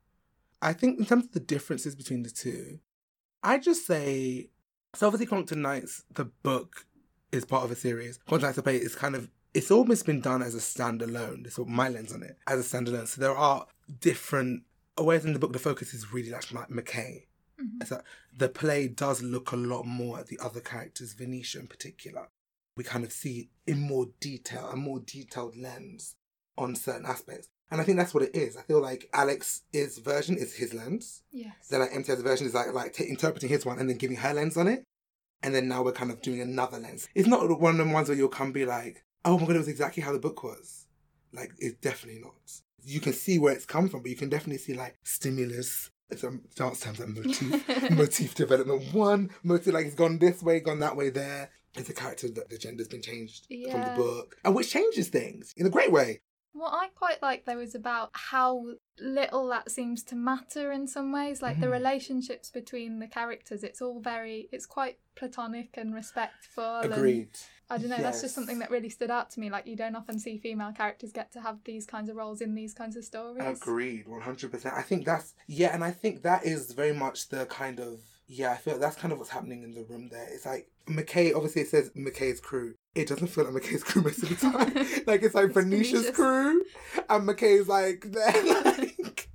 I 0.62 0.72
think 0.72 0.98
in 0.98 1.06
terms 1.06 1.26
of 1.26 1.32
the 1.32 1.40
differences 1.40 1.94
between 1.94 2.22
the 2.22 2.30
two, 2.30 2.78
I 3.42 3.58
just 3.58 3.86
say, 3.86 4.50
so 4.94 5.06
obviously 5.06 5.26
Crongton 5.26 5.58
Knights, 5.58 6.04
the 6.14 6.24
book 6.24 6.86
is 7.32 7.44
part 7.44 7.64
of 7.64 7.70
a 7.70 7.76
series. 7.76 8.18
Crongton 8.28 8.42
Knights 8.42 8.58
of 8.58 8.64
Play 8.64 8.76
is 8.76 8.94
kind 8.94 9.14
of 9.14 9.30
it's 9.52 9.70
almost 9.70 10.04
been 10.04 10.20
done 10.20 10.42
as 10.42 10.54
a 10.54 10.58
standalone. 10.58 11.44
This 11.44 11.58
is 11.58 11.66
my 11.66 11.88
lens 11.88 12.12
on 12.12 12.22
it 12.22 12.36
as 12.46 12.60
a 12.60 12.76
standalone. 12.76 13.06
So 13.06 13.20
there 13.20 13.36
are 13.36 13.66
different. 14.00 14.64
Whereas 14.96 15.24
in 15.24 15.32
the 15.32 15.38
book, 15.38 15.52
the 15.52 15.58
focus 15.58 15.92
is 15.92 16.12
really 16.12 16.30
like 16.30 16.44
McKay 16.44 17.24
Mhm. 17.60 17.86
so 17.86 18.02
the 18.36 18.48
play 18.48 18.88
does 18.88 19.22
look 19.22 19.52
a 19.52 19.56
lot 19.56 19.84
more 19.86 20.18
at 20.18 20.26
the 20.26 20.38
other 20.38 20.60
characters, 20.60 21.12
Venetia 21.14 21.60
in 21.60 21.66
particular. 21.68 22.28
We 22.76 22.84
kind 22.84 23.04
of 23.04 23.12
see 23.12 23.50
in 23.66 23.78
more 23.80 24.06
detail, 24.20 24.68
a 24.68 24.76
more 24.76 24.98
detailed 25.00 25.56
lens 25.56 26.16
on 26.58 26.74
certain 26.74 27.06
aspects. 27.06 27.48
And 27.70 27.80
I 27.80 27.84
think 27.84 27.96
that's 27.98 28.12
what 28.14 28.22
it 28.24 28.34
is. 28.34 28.56
I 28.56 28.62
feel 28.62 28.80
like 28.80 29.08
Alex's 29.12 29.98
version 29.98 30.36
is 30.36 30.54
his 30.54 30.74
lens. 30.74 31.22
Yes. 31.32 31.68
Then 31.68 31.80
like 31.80 31.92
MT's 31.92 32.20
version 32.22 32.46
is 32.46 32.54
like 32.54 32.72
like 32.72 32.92
t- 32.94 33.04
interpreting 33.04 33.48
his 33.48 33.64
one 33.64 33.78
and 33.78 33.88
then 33.88 33.96
giving 33.96 34.16
her 34.18 34.34
lens 34.34 34.56
on 34.56 34.68
it. 34.68 34.84
And 35.42 35.54
then 35.54 35.68
now 35.68 35.82
we're 35.82 35.92
kind 35.92 36.10
of 36.10 36.22
doing 36.22 36.40
another 36.40 36.78
lens. 36.78 37.08
It's 37.14 37.28
not 37.28 37.60
one 37.60 37.78
of 37.78 37.86
the 37.86 37.92
ones 37.92 38.08
where 38.08 38.16
you'll 38.16 38.28
come 38.28 38.52
be 38.52 38.64
like, 38.66 39.04
oh 39.24 39.38
my 39.38 39.46
god, 39.46 39.56
it 39.56 39.58
was 39.58 39.68
exactly 39.68 40.02
how 40.02 40.12
the 40.12 40.18
book 40.18 40.42
was. 40.42 40.86
Like 41.32 41.52
it's 41.58 41.78
definitely 41.80 42.20
not. 42.20 42.34
You 42.82 43.00
can 43.00 43.12
see 43.12 43.38
where 43.38 43.52
it's 43.54 43.66
come 43.66 43.88
from, 43.88 44.02
but 44.02 44.10
you 44.10 44.16
can 44.16 44.28
definitely 44.28 44.58
see 44.58 44.74
like 44.74 44.96
stimulus. 45.04 45.90
It's 46.10 46.22
a 46.22 46.38
dance 46.54 46.80
terms 46.80 47.00
like 47.00 47.08
motif, 47.08 47.90
motif 47.90 48.34
development. 48.34 48.92
One 48.92 49.30
motif 49.42 49.72
like 49.72 49.86
it's 49.86 49.94
gone 49.94 50.18
this 50.18 50.42
way, 50.42 50.60
gone 50.60 50.80
that 50.80 50.96
way. 50.96 51.10
There, 51.10 51.50
it's 51.76 51.88
a 51.88 51.94
character 51.94 52.28
that 52.28 52.50
the 52.50 52.58
gender's 52.58 52.88
been 52.88 53.02
changed 53.02 53.46
from 53.70 53.80
the 53.80 53.94
book, 53.96 54.36
and 54.44 54.54
which 54.54 54.70
changes 54.70 55.08
things 55.08 55.54
in 55.56 55.66
a 55.66 55.70
great 55.70 55.90
way. 55.90 56.20
What 56.54 56.72
I 56.72 56.86
quite 56.94 57.20
like 57.20 57.44
though 57.44 57.58
is 57.58 57.74
about 57.74 58.10
how 58.12 58.64
little 59.00 59.48
that 59.48 59.72
seems 59.72 60.04
to 60.04 60.14
matter 60.14 60.70
in 60.70 60.86
some 60.86 61.10
ways. 61.10 61.42
Like 61.42 61.58
the 61.58 61.66
Mhm. 61.66 61.72
relationships 61.72 62.48
between 62.48 63.00
the 63.00 63.08
characters, 63.08 63.64
it's 63.64 63.82
all 63.82 63.98
very, 64.00 64.48
it's 64.52 64.64
quite 64.64 64.98
platonic 65.16 65.70
and 65.76 65.92
respectful. 65.92 66.76
and 66.76 66.92
Agreed. 66.92 67.30
I 67.68 67.78
don't 67.78 67.88
know, 67.90 67.96
that's 67.96 68.20
just 68.20 68.36
something 68.36 68.60
that 68.60 68.70
really 68.70 68.88
stood 68.88 69.10
out 69.10 69.30
to 69.32 69.40
me. 69.40 69.50
Like 69.50 69.66
you 69.66 69.74
don't 69.74 69.96
often 69.96 70.20
see 70.20 70.38
female 70.38 70.70
characters 70.72 71.10
get 71.12 71.32
to 71.32 71.40
have 71.40 71.58
these 71.64 71.86
kinds 71.86 72.08
of 72.08 72.14
roles 72.14 72.40
in 72.40 72.54
these 72.54 72.72
kinds 72.72 72.94
of 72.96 73.04
stories. 73.04 73.42
Agreed, 73.60 74.06
one 74.06 74.20
hundred 74.20 74.52
percent. 74.52 74.74
I 74.76 74.82
think 74.82 75.04
that's 75.04 75.34
yeah, 75.48 75.74
and 75.74 75.82
I 75.82 75.90
think 75.90 76.22
that 76.22 76.44
is 76.44 76.72
very 76.72 76.92
much 76.92 77.30
the 77.30 77.46
kind 77.46 77.80
of 77.80 78.00
yeah. 78.26 78.52
I 78.52 78.56
feel 78.56 78.78
that's 78.78 78.96
kind 78.96 79.12
of 79.12 79.18
what's 79.18 79.30
happening 79.30 79.62
in 79.62 79.72
the 79.72 79.84
room 79.84 80.08
there. 80.10 80.28
It's 80.32 80.46
like 80.46 80.68
McKay. 80.86 81.34
Obviously, 81.34 81.62
it 81.62 81.68
says 81.68 81.90
McKay's 81.96 82.40
crew. 82.40 82.74
It 82.94 83.08
doesn't 83.08 83.26
feel 83.28 83.44
like 83.50 83.62
McKay's 83.62 83.82
crew 83.82 84.02
most 84.02 84.22
of 84.22 84.28
the 84.28 84.34
time. 84.36 84.74
like 85.06 85.22
it's 85.22 85.34
like 85.34 85.52
Venetia's 85.52 86.10
crew, 86.10 86.62
and 87.08 87.28
McKay's 87.28 87.68
like 87.68 88.06
there, 88.12 88.62
like 88.64 89.28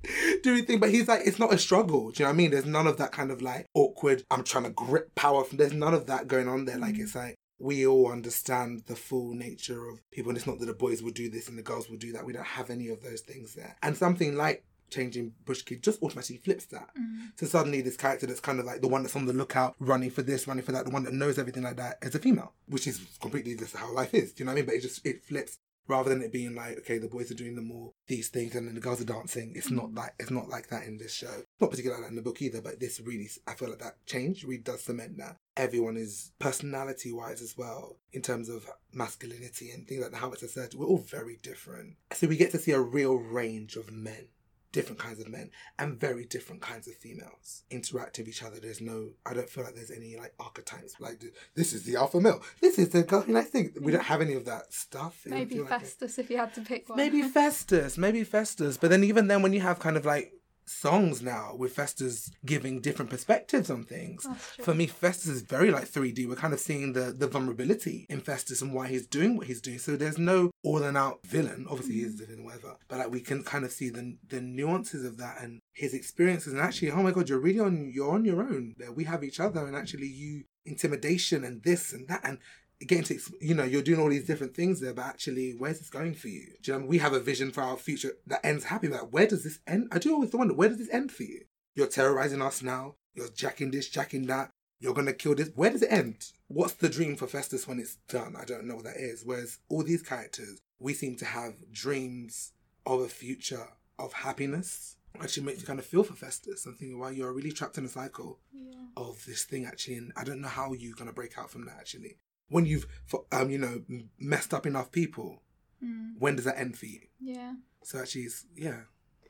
doing 0.44 0.66
thing. 0.66 0.80
But 0.80 0.90
he's 0.92 1.08
like, 1.08 1.22
it's 1.26 1.40
not 1.40 1.54
a 1.54 1.58
struggle. 1.58 2.12
Do 2.12 2.24
you 2.24 2.26
know 2.26 2.30
what 2.30 2.34
I 2.34 2.38
mean? 2.38 2.52
There's 2.52 2.66
none 2.66 2.88
of 2.88 2.98
that 2.98 3.12
kind 3.12 3.32
of 3.32 3.42
like 3.42 3.66
awkward. 3.74 4.24
I'm 4.32 4.44
trying 4.44 4.66
to 4.66 4.70
grip 4.72 5.14
power. 5.16 5.44
From, 5.44 5.58
there's 5.58 5.74
none 5.74 5.94
of 5.94 6.08
that 6.08 6.28
going 6.28 6.48
on 6.48 6.66
there. 6.66 6.78
Like 6.78 6.96
Mm. 6.96 7.02
it's 7.02 7.16
like 7.16 7.36
we 7.62 7.86
all 7.86 8.10
understand 8.10 8.84
the 8.88 8.96
full 8.96 9.34
nature 9.34 9.90
of 9.90 10.00
people. 10.14 10.30
And 10.30 10.38
it's 10.38 10.48
not 10.48 10.60
that 10.60 10.66
the 10.66 10.74
boys 10.74 11.04
will 11.04 11.12
do 11.12 11.30
this 11.30 11.50
and 11.50 11.58
the 11.58 11.62
girls 11.62 11.90
will 11.90 11.98
do 11.98 12.14
that. 12.14 12.26
We 12.26 12.32
don't 12.32 12.46
have 12.46 12.70
any 12.70 12.88
of 12.88 13.04
those 13.04 13.20
things 13.20 13.54
there. 13.54 13.76
And 13.84 13.98
something 13.98 14.36
like 14.38 14.64
changing 14.90 15.34
Bush 15.46 15.64
Kid 15.64 15.84
just 15.84 16.02
automatically 16.02 16.38
flips 16.38 16.66
that. 16.68 16.90
Mm. 16.98 17.32
So 17.36 17.46
suddenly 17.46 17.82
this 17.82 17.98
character 17.98 18.26
that's 18.26 18.40
kind 18.40 18.60
of 18.60 18.66
like 18.66 18.82
the 18.82 18.88
one 18.88 19.04
that's 19.04 19.16
on 19.16 19.26
the 19.26 19.34
lookout, 19.34 19.76
running 19.80 20.12
for 20.12 20.22
this, 20.22 20.48
running 20.48 20.64
for 20.64 20.72
that, 20.72 20.86
the 20.86 20.92
one 20.92 21.04
that 21.04 21.14
knows 21.14 21.38
everything 21.38 21.64
like 21.64 21.78
that 21.78 21.98
is 22.02 22.16
a 22.16 22.20
female, 22.20 22.54
which 22.68 22.88
is 22.88 23.02
completely 23.22 23.56
just 23.56 23.76
how 23.76 23.94
life 23.94 24.14
is. 24.14 24.34
Do 24.34 24.42
you 24.42 24.46
know 24.46 24.52
what 24.52 24.54
I 24.54 24.62
mean? 24.62 24.66
But 24.66 24.76
it 24.76 24.82
just 24.82 25.06
it 25.06 25.24
flips 25.24 25.58
rather 25.90 26.10
than 26.10 26.22
it 26.22 26.32
being 26.32 26.56
like, 26.56 26.78
okay, 26.78 27.00
the 27.00 27.08
boys 27.08 27.32
are 27.32 27.36
doing 27.36 27.56
the 27.56 27.62
more 27.62 27.92
these 28.08 28.30
things 28.30 28.56
and 28.56 28.68
then 28.68 28.76
the 28.76 28.82
girls 28.82 29.02
are 29.02 29.06
dancing. 29.06 29.52
It's 29.56 29.72
not 29.72 29.94
like 29.94 30.14
it's 30.20 30.32
not 30.32 30.48
like 30.48 30.70
that 30.70 30.86
in 30.86 30.98
this 30.98 31.14
show. 31.14 31.44
Not 31.60 31.72
particularly 31.72 32.02
like 32.02 32.10
that 32.10 32.12
in 32.12 32.16
the 32.16 32.30
book 32.30 32.42
either, 32.42 32.62
but 32.62 32.80
this 32.80 33.02
really 33.02 33.30
I 33.48 33.56
feel 33.56 33.70
like 33.70 33.80
that 33.80 34.06
change 34.06 34.44
really 34.44 34.62
does 34.62 34.84
cement 34.84 35.18
that. 35.18 35.38
Everyone 35.58 35.98
is 35.98 36.32
personality 36.40 37.12
wise 37.12 37.42
as 37.42 37.58
well, 37.58 37.98
in 38.14 38.22
terms 38.22 38.48
of 38.48 38.66
masculinity 38.94 39.72
and 39.72 39.86
things 39.86 40.02
like 40.02 40.12
that, 40.12 40.18
how 40.18 40.32
it's 40.32 40.44
asserted. 40.44 40.80
We're 40.80 40.86
all 40.86 41.00
very 41.00 41.38
different. 41.42 41.96
So 42.14 42.28
we 42.28 42.38
get 42.38 42.52
to 42.52 42.60
see 42.60 42.72
a 42.72 42.80
real 42.80 43.16
range 43.16 43.76
of 43.76 43.92
men 43.92 44.28
different 44.72 45.00
kinds 45.00 45.20
of 45.20 45.28
men 45.28 45.50
and 45.78 46.00
very 46.00 46.26
different 46.26 46.62
kinds 46.62 46.88
of 46.88 46.96
females 46.96 47.64
interact 47.72 48.18
with 48.18 48.28
each 48.28 48.44
other. 48.44 48.60
There's 48.60 48.82
no, 48.82 49.10
I 49.26 49.34
don't 49.34 49.50
feel 49.50 49.64
like 49.64 49.76
there's 49.76 49.92
any 49.92 50.16
like 50.18 50.34
archetypes. 50.40 50.96
Like 51.00 51.24
this 51.56 51.74
is 51.74 51.84
the 51.84 51.96
alpha 51.96 52.20
male. 52.22 52.42
This 52.62 52.78
is 52.78 52.90
the 52.90 53.04
girl 53.04 53.22
who 53.22 53.34
likes 53.34 53.50
things. 53.50 53.78
We 53.82 53.92
don't 53.92 54.04
have 54.04 54.22
any 54.22 54.34
of 54.34 54.46
that 54.46 54.74
stuff. 54.74 55.26
It 55.26 55.32
Maybe 55.32 55.56
feel 55.56 55.64
like. 55.66 55.82
Festus 55.82 56.20
if 56.20 56.30
you 56.30 56.38
had 56.38 56.54
to 56.56 56.62
pick 56.62 56.90
one. 56.90 56.98
Maybe 56.98 57.22
Festus, 57.24 57.98
maybe 57.98 58.24
Festus. 58.24 58.78
But 58.78 58.90
then 58.90 59.04
even 59.04 59.28
then, 59.28 59.42
when 59.42 59.54
you 59.54 59.62
have 59.62 59.80
kind 59.80 59.98
of 59.98 60.06
like 60.06 60.34
songs 60.70 61.22
now 61.22 61.56
with 61.58 61.74
Festus 61.74 62.32
giving 62.46 62.80
different 62.80 63.10
perspectives 63.10 63.70
on 63.70 63.84
things. 63.84 64.28
For 64.62 64.74
me, 64.74 64.88
Festus 64.88 65.28
is 65.28 65.42
very 65.42 65.72
like 65.72 65.90
3D. 65.90 66.28
We're 66.28 66.36
kind 66.36 66.54
of 66.54 66.60
seeing 66.60 66.94
the 66.94 67.12
the 67.12 67.28
vulnerability 67.28 68.06
in 68.10 68.22
Festus 68.22 68.62
and 68.62 68.74
why 68.74 68.88
he's 68.88 69.08
doing 69.08 69.36
what 69.36 69.48
he's 69.48 69.62
doing. 69.62 69.80
So 69.80 69.96
there's 69.96 70.18
no 70.18 70.52
all 70.64 70.84
and 70.84 70.98
out 70.98 71.26
villain. 71.26 71.66
Obviously, 71.70 71.96
he 71.96 72.02
is 72.02 72.18
the 72.18 72.24
mm-hmm. 72.24 72.32
villain, 72.34 72.46
whatever. 72.46 72.76
But 72.88 73.00
like 73.00 73.12
we 73.12 73.22
can 73.22 73.44
kind 73.44 73.66
of 73.66 73.72
see 73.72 73.90
the 73.90 74.18
the 74.28 74.42
nuances 74.42 75.06
of 75.06 75.18
that 75.18 75.42
and 75.42 75.60
his 75.74 75.94
experiences. 75.94 76.54
And 76.54 76.62
actually, 76.62 76.92
oh 76.92 77.04
my 77.04 77.12
god, 77.12 77.30
you're 77.30 77.40
really 77.40 77.60
on 77.60 77.92
you're 77.94 78.12
on 78.12 78.26
your 78.26 78.42
own. 78.42 78.76
We 78.96 79.06
have 79.06 79.24
each 79.24 79.40
other, 79.40 79.66
and 79.66 79.76
actually, 79.76 80.08
you 80.08 80.44
intimidation 80.66 81.44
and 81.44 81.64
this 81.64 81.94
and 81.94 82.08
that 82.08 82.22
and 82.24 82.38
getting 82.88 83.04
to 83.04 83.20
you 83.42 83.54
know 83.54 83.64
you're 83.66 83.82
doing 83.82 84.00
all 84.00 84.10
these 84.10 84.26
different 84.26 84.56
things 84.56 84.80
there 84.80 84.94
but 84.94 85.06
actually 85.06 85.52
where's 85.58 85.80
this 85.80 85.90
going 85.90 86.14
for 86.14 86.30
you? 86.30 86.46
Do 86.62 86.72
you 86.72 86.74
know 86.74 86.78
I 86.78 86.80
mean? 86.82 86.90
we 86.90 86.98
have 87.00 87.14
a 87.14 87.20
vision 87.20 87.52
for 87.52 87.62
our 87.62 87.78
future 87.78 88.14
that 88.28 88.46
ends 88.46 88.66
happy 88.66 88.88
but 88.88 89.12
where 89.12 89.28
does 89.28 89.44
this 89.44 89.60
end? 89.68 89.90
I 89.92 90.00
do 90.00 90.14
always 90.14 90.32
wonder 90.34 90.54
where 90.54 90.70
does 90.70 90.78
this 90.78 90.90
end 90.92 91.12
for 91.12 91.24
you? 91.24 91.42
You're 91.76 91.88
terrorizing 91.88 92.42
us 92.42 92.62
now. 92.64 92.96
You're 93.16 93.30
jacking 93.30 93.72
this 93.72 93.90
jacking 93.90 94.28
that. 94.28 94.50
You're 94.80 94.94
gonna 94.94 95.14
kill 95.14 95.36
this. 95.36 95.50
Where 95.56 95.70
does 95.72 95.82
it 95.82 95.92
end? 95.92 96.26
What's 96.48 96.74
the 96.76 96.88
dream 96.90 97.16
for 97.18 97.28
festus 97.28 97.68
when 97.68 97.80
it's 97.80 97.98
done? 98.08 98.36
I 98.40 98.46
don't 98.46 98.66
know 98.66 98.76
what 98.76 98.86
that 98.86 98.98
is. 98.98 99.24
Whereas 99.26 99.60
all 99.70 99.84
these 99.84 100.02
characters 100.02 100.60
we 100.80 100.94
seem 100.94 101.18
to 101.18 101.26
have 101.26 101.56
dreams 101.72 102.54
of 102.86 103.02
a 103.02 103.10
future 103.10 103.68
of 103.98 104.14
happiness. 104.14 104.96
Actually 105.22 105.44
makes 105.48 105.60
you 105.62 105.68
kind 105.68 105.80
of 105.80 105.86
feel 105.86 106.04
for 106.04 106.14
festus 106.14 106.66
and 106.66 106.78
thinking 106.78 106.98
wow 107.00 107.10
you're 107.10 107.34
really 107.34 107.52
trapped 107.52 107.78
in 107.78 107.84
a 107.84 107.90
cycle 107.90 108.40
Yeah. 108.54 108.72
of 108.96 109.26
this 109.26 109.44
thing 109.44 109.66
actually 109.66 109.96
and 109.96 110.14
i 110.16 110.24
don't 110.24 110.40
know 110.40 110.48
how 110.48 110.72
you're 110.74 110.96
going 110.96 111.10
to 111.10 111.14
break 111.14 111.38
out 111.38 111.50
from 111.50 111.66
that 111.66 111.78
actually 111.80 112.18
when 112.50 112.66
you've 112.66 112.86
um 113.32 113.50
you 113.50 113.58
know 113.58 113.82
messed 114.20 114.54
up 114.54 114.66
enough 114.66 114.92
people 114.92 115.42
Mm. 115.82 116.16
when 116.20 116.36
does 116.36 116.44
that 116.44 116.60
end 116.60 116.78
for 116.78 116.88
you 116.88 117.00
Yeah. 117.22 117.54
so 117.84 118.00
actually 118.00 118.24
it's 118.24 118.46
yeah 118.54 118.82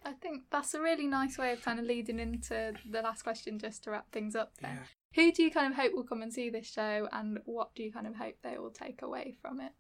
I 0.04 0.14
think 0.14 0.46
that's 0.50 0.74
a 0.74 0.82
really 0.82 1.06
nice 1.06 1.38
way 1.38 1.52
of 1.54 1.62
kind 1.62 1.80
of 1.80 1.86
leading 1.86 2.18
into 2.20 2.74
the 2.90 3.02
last 3.04 3.22
question 3.22 3.60
just 3.60 3.84
to 3.84 3.92
wrap 3.92 4.12
things 4.12 4.36
up 4.36 4.54
then. 4.60 4.78
yeah 4.78 4.84
Who 5.14 5.32
do 5.32 5.44
you 5.44 5.52
kind 5.52 5.72
of 5.72 5.78
hope 5.80 5.94
will 5.94 6.06
come 6.06 6.24
and 6.24 6.34
see 6.34 6.50
this 6.50 6.66
show 6.66 7.08
and 7.12 7.38
what 7.46 7.76
do 7.76 7.84
you 7.84 7.92
kind 7.92 8.08
of 8.08 8.16
hope 8.16 8.38
they 8.42 8.58
will 8.58 8.72
take 8.72 9.04
away 9.04 9.36
from 9.40 9.60
it? 9.60 9.74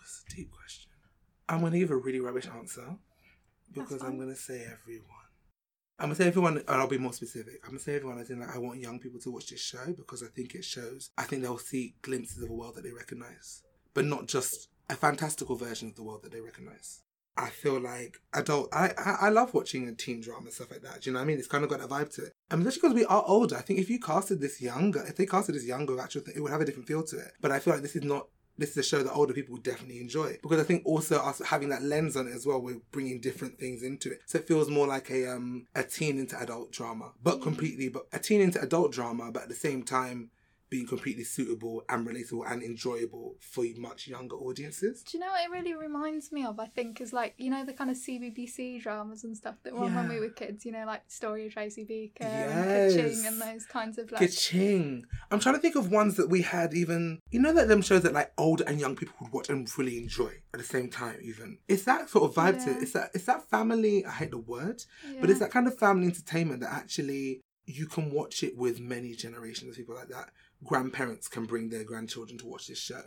it's 0.00 0.22
a 0.30 0.36
deep 0.36 0.50
question 0.52 0.92
i'm 1.48 1.58
going 1.60 1.72
to 1.72 1.78
give 1.80 1.90
a 1.90 1.96
really 1.96 2.20
rubbish 2.20 2.46
answer 2.54 2.96
because 3.72 4.00
i'm 4.02 4.16
going 4.16 4.28
to 4.28 4.36
say 4.36 4.60
everyone 4.64 5.23
I'm 5.98 6.06
gonna 6.06 6.16
say 6.16 6.26
everyone, 6.26 6.56
and 6.56 6.64
I'll 6.68 6.88
be 6.88 6.98
more 6.98 7.12
specific. 7.12 7.60
I'm 7.62 7.70
gonna 7.70 7.80
say 7.80 7.94
everyone 7.94 8.18
as 8.18 8.30
in 8.30 8.40
like 8.40 8.54
I 8.54 8.58
want 8.58 8.80
young 8.80 8.98
people 8.98 9.20
to 9.20 9.30
watch 9.30 9.48
this 9.48 9.60
show 9.60 9.94
because 9.96 10.22
I 10.22 10.26
think 10.26 10.54
it 10.54 10.64
shows. 10.64 11.10
I 11.16 11.22
think 11.22 11.42
they'll 11.42 11.58
see 11.58 11.94
glimpses 12.02 12.42
of 12.42 12.50
a 12.50 12.52
world 12.52 12.74
that 12.74 12.84
they 12.84 12.92
recognize, 12.92 13.62
but 13.94 14.04
not 14.04 14.26
just 14.26 14.68
a 14.90 14.96
fantastical 14.96 15.56
version 15.56 15.88
of 15.88 15.94
the 15.94 16.02
world 16.02 16.22
that 16.24 16.32
they 16.32 16.40
recognize. 16.40 17.02
I 17.36 17.48
feel 17.48 17.80
like 17.80 18.18
adult. 18.32 18.68
I 18.72 18.92
I, 18.98 19.16
I 19.22 19.28
love 19.28 19.54
watching 19.54 19.88
a 19.88 19.94
teen 19.94 20.20
drama 20.20 20.50
stuff 20.50 20.70
like 20.70 20.82
that. 20.82 21.02
Do 21.02 21.10
you 21.10 21.14
know 21.14 21.20
what 21.20 21.24
I 21.24 21.26
mean? 21.26 21.38
It's 21.38 21.48
kind 21.48 21.64
of 21.64 21.70
got 21.70 21.80
a 21.80 21.86
vibe 21.88 22.12
to 22.16 22.26
it. 22.26 22.32
And 22.50 22.60
especially 22.60 22.88
because 22.88 22.94
we 22.94 23.04
are 23.06 23.24
older. 23.26 23.56
I 23.56 23.62
think 23.62 23.78
if 23.78 23.90
you 23.90 24.00
casted 24.00 24.40
this 24.40 24.60
younger, 24.60 25.04
if 25.06 25.16
they 25.16 25.26
casted 25.26 25.54
this 25.54 25.64
younger, 25.64 25.98
actually, 26.00 26.32
it 26.34 26.40
would 26.40 26.52
have 26.52 26.60
a 26.60 26.64
different 26.64 26.88
feel 26.88 27.04
to 27.04 27.18
it. 27.18 27.32
But 27.40 27.50
I 27.50 27.58
feel 27.60 27.72
like 27.72 27.82
this 27.82 27.96
is 27.96 28.04
not. 28.04 28.28
This 28.56 28.70
is 28.70 28.76
a 28.78 28.82
show 28.82 29.02
that 29.02 29.12
older 29.12 29.34
people 29.34 29.54
would 29.54 29.62
definitely 29.62 30.00
enjoy 30.00 30.38
because 30.42 30.60
I 30.60 30.64
think 30.64 30.82
also 30.84 31.18
us 31.18 31.40
having 31.46 31.70
that 31.70 31.82
lens 31.82 32.16
on 32.16 32.28
it 32.28 32.34
as 32.34 32.46
well, 32.46 32.60
we're 32.60 32.80
bringing 32.92 33.20
different 33.20 33.58
things 33.58 33.82
into 33.82 34.12
it. 34.12 34.20
So 34.26 34.38
it 34.38 34.46
feels 34.46 34.70
more 34.70 34.86
like 34.86 35.10
a 35.10 35.32
um 35.32 35.66
a 35.74 35.82
teen 35.82 36.18
into 36.18 36.40
adult 36.40 36.70
drama, 36.72 37.12
but 37.22 37.42
completely, 37.42 37.88
but 37.88 38.06
a 38.12 38.18
teen 38.18 38.40
into 38.40 38.60
adult 38.60 38.92
drama, 38.92 39.30
but 39.32 39.44
at 39.44 39.48
the 39.48 39.54
same 39.54 39.82
time 39.82 40.30
being 40.74 40.86
completely 40.88 41.22
suitable 41.22 41.84
and 41.88 42.04
relatable 42.04 42.50
and 42.50 42.60
enjoyable 42.60 43.36
for 43.38 43.64
much 43.78 44.08
younger 44.08 44.34
audiences. 44.34 45.04
Do 45.04 45.16
you 45.16 45.22
know 45.22 45.30
what 45.30 45.44
it 45.44 45.50
really 45.52 45.72
reminds 45.72 46.32
me 46.32 46.44
of? 46.44 46.58
I 46.58 46.66
think 46.66 47.00
is 47.00 47.12
like 47.12 47.32
you 47.38 47.48
know 47.48 47.64
the 47.64 47.72
kind 47.72 47.90
of 47.92 47.96
CBBC 47.96 48.82
dramas 48.82 49.22
and 49.22 49.36
stuff 49.36 49.54
that 49.62 49.72
were 49.72 49.84
on 49.84 49.94
when 49.94 50.08
we 50.08 50.18
were 50.18 50.30
kids. 50.30 50.66
You 50.66 50.72
know, 50.72 50.84
like 50.84 51.02
Story 51.06 51.46
of 51.46 51.52
Tracy 51.52 51.84
Beaker 51.84 52.24
Yes. 52.24 52.96
and 52.96 53.04
Kerching 53.04 53.28
and 53.28 53.40
those 53.40 53.66
kinds 53.66 53.98
of 53.98 54.10
like. 54.10 54.20
Kerching. 54.22 55.04
I'm 55.30 55.38
trying 55.38 55.54
to 55.54 55.60
think 55.60 55.76
of 55.76 55.92
ones 55.92 56.16
that 56.16 56.28
we 56.28 56.42
had 56.42 56.74
even 56.74 57.20
you 57.30 57.38
know 57.38 57.52
that 57.52 57.68
them 57.68 57.80
shows 57.80 58.02
that 58.02 58.12
like 58.12 58.32
old 58.36 58.60
and 58.62 58.80
young 58.80 58.96
people 58.96 59.14
would 59.20 59.32
watch 59.32 59.48
and 59.48 59.68
really 59.78 59.96
enjoy 59.96 60.32
at 60.52 60.58
the 60.58 60.64
same 60.64 60.90
time 60.90 61.18
even. 61.22 61.58
It's 61.68 61.84
that 61.84 62.10
sort 62.10 62.28
of 62.28 62.34
vibe 62.34 62.64
to 62.64 62.72
it. 62.72 62.82
It's 62.82 62.94
that 62.94 63.10
it's 63.14 63.26
that 63.26 63.48
family 63.48 64.04
I 64.04 64.10
hate 64.10 64.32
the 64.32 64.38
word, 64.38 64.82
but 65.20 65.30
it's 65.30 65.38
that 65.38 65.52
kind 65.52 65.68
of 65.68 65.78
family 65.78 66.08
entertainment 66.08 66.62
that 66.62 66.72
actually 66.72 67.42
you 67.66 67.86
can 67.86 68.10
watch 68.10 68.42
it 68.42 68.56
with 68.56 68.80
many 68.80 69.14
generations 69.14 69.70
of 69.70 69.76
people 69.76 69.94
like 69.94 70.08
that. 70.08 70.30
Grandparents 70.64 71.28
can 71.28 71.44
bring 71.44 71.68
their 71.68 71.84
grandchildren 71.84 72.38
to 72.38 72.46
watch 72.46 72.66
this 72.68 72.78
show 72.78 73.02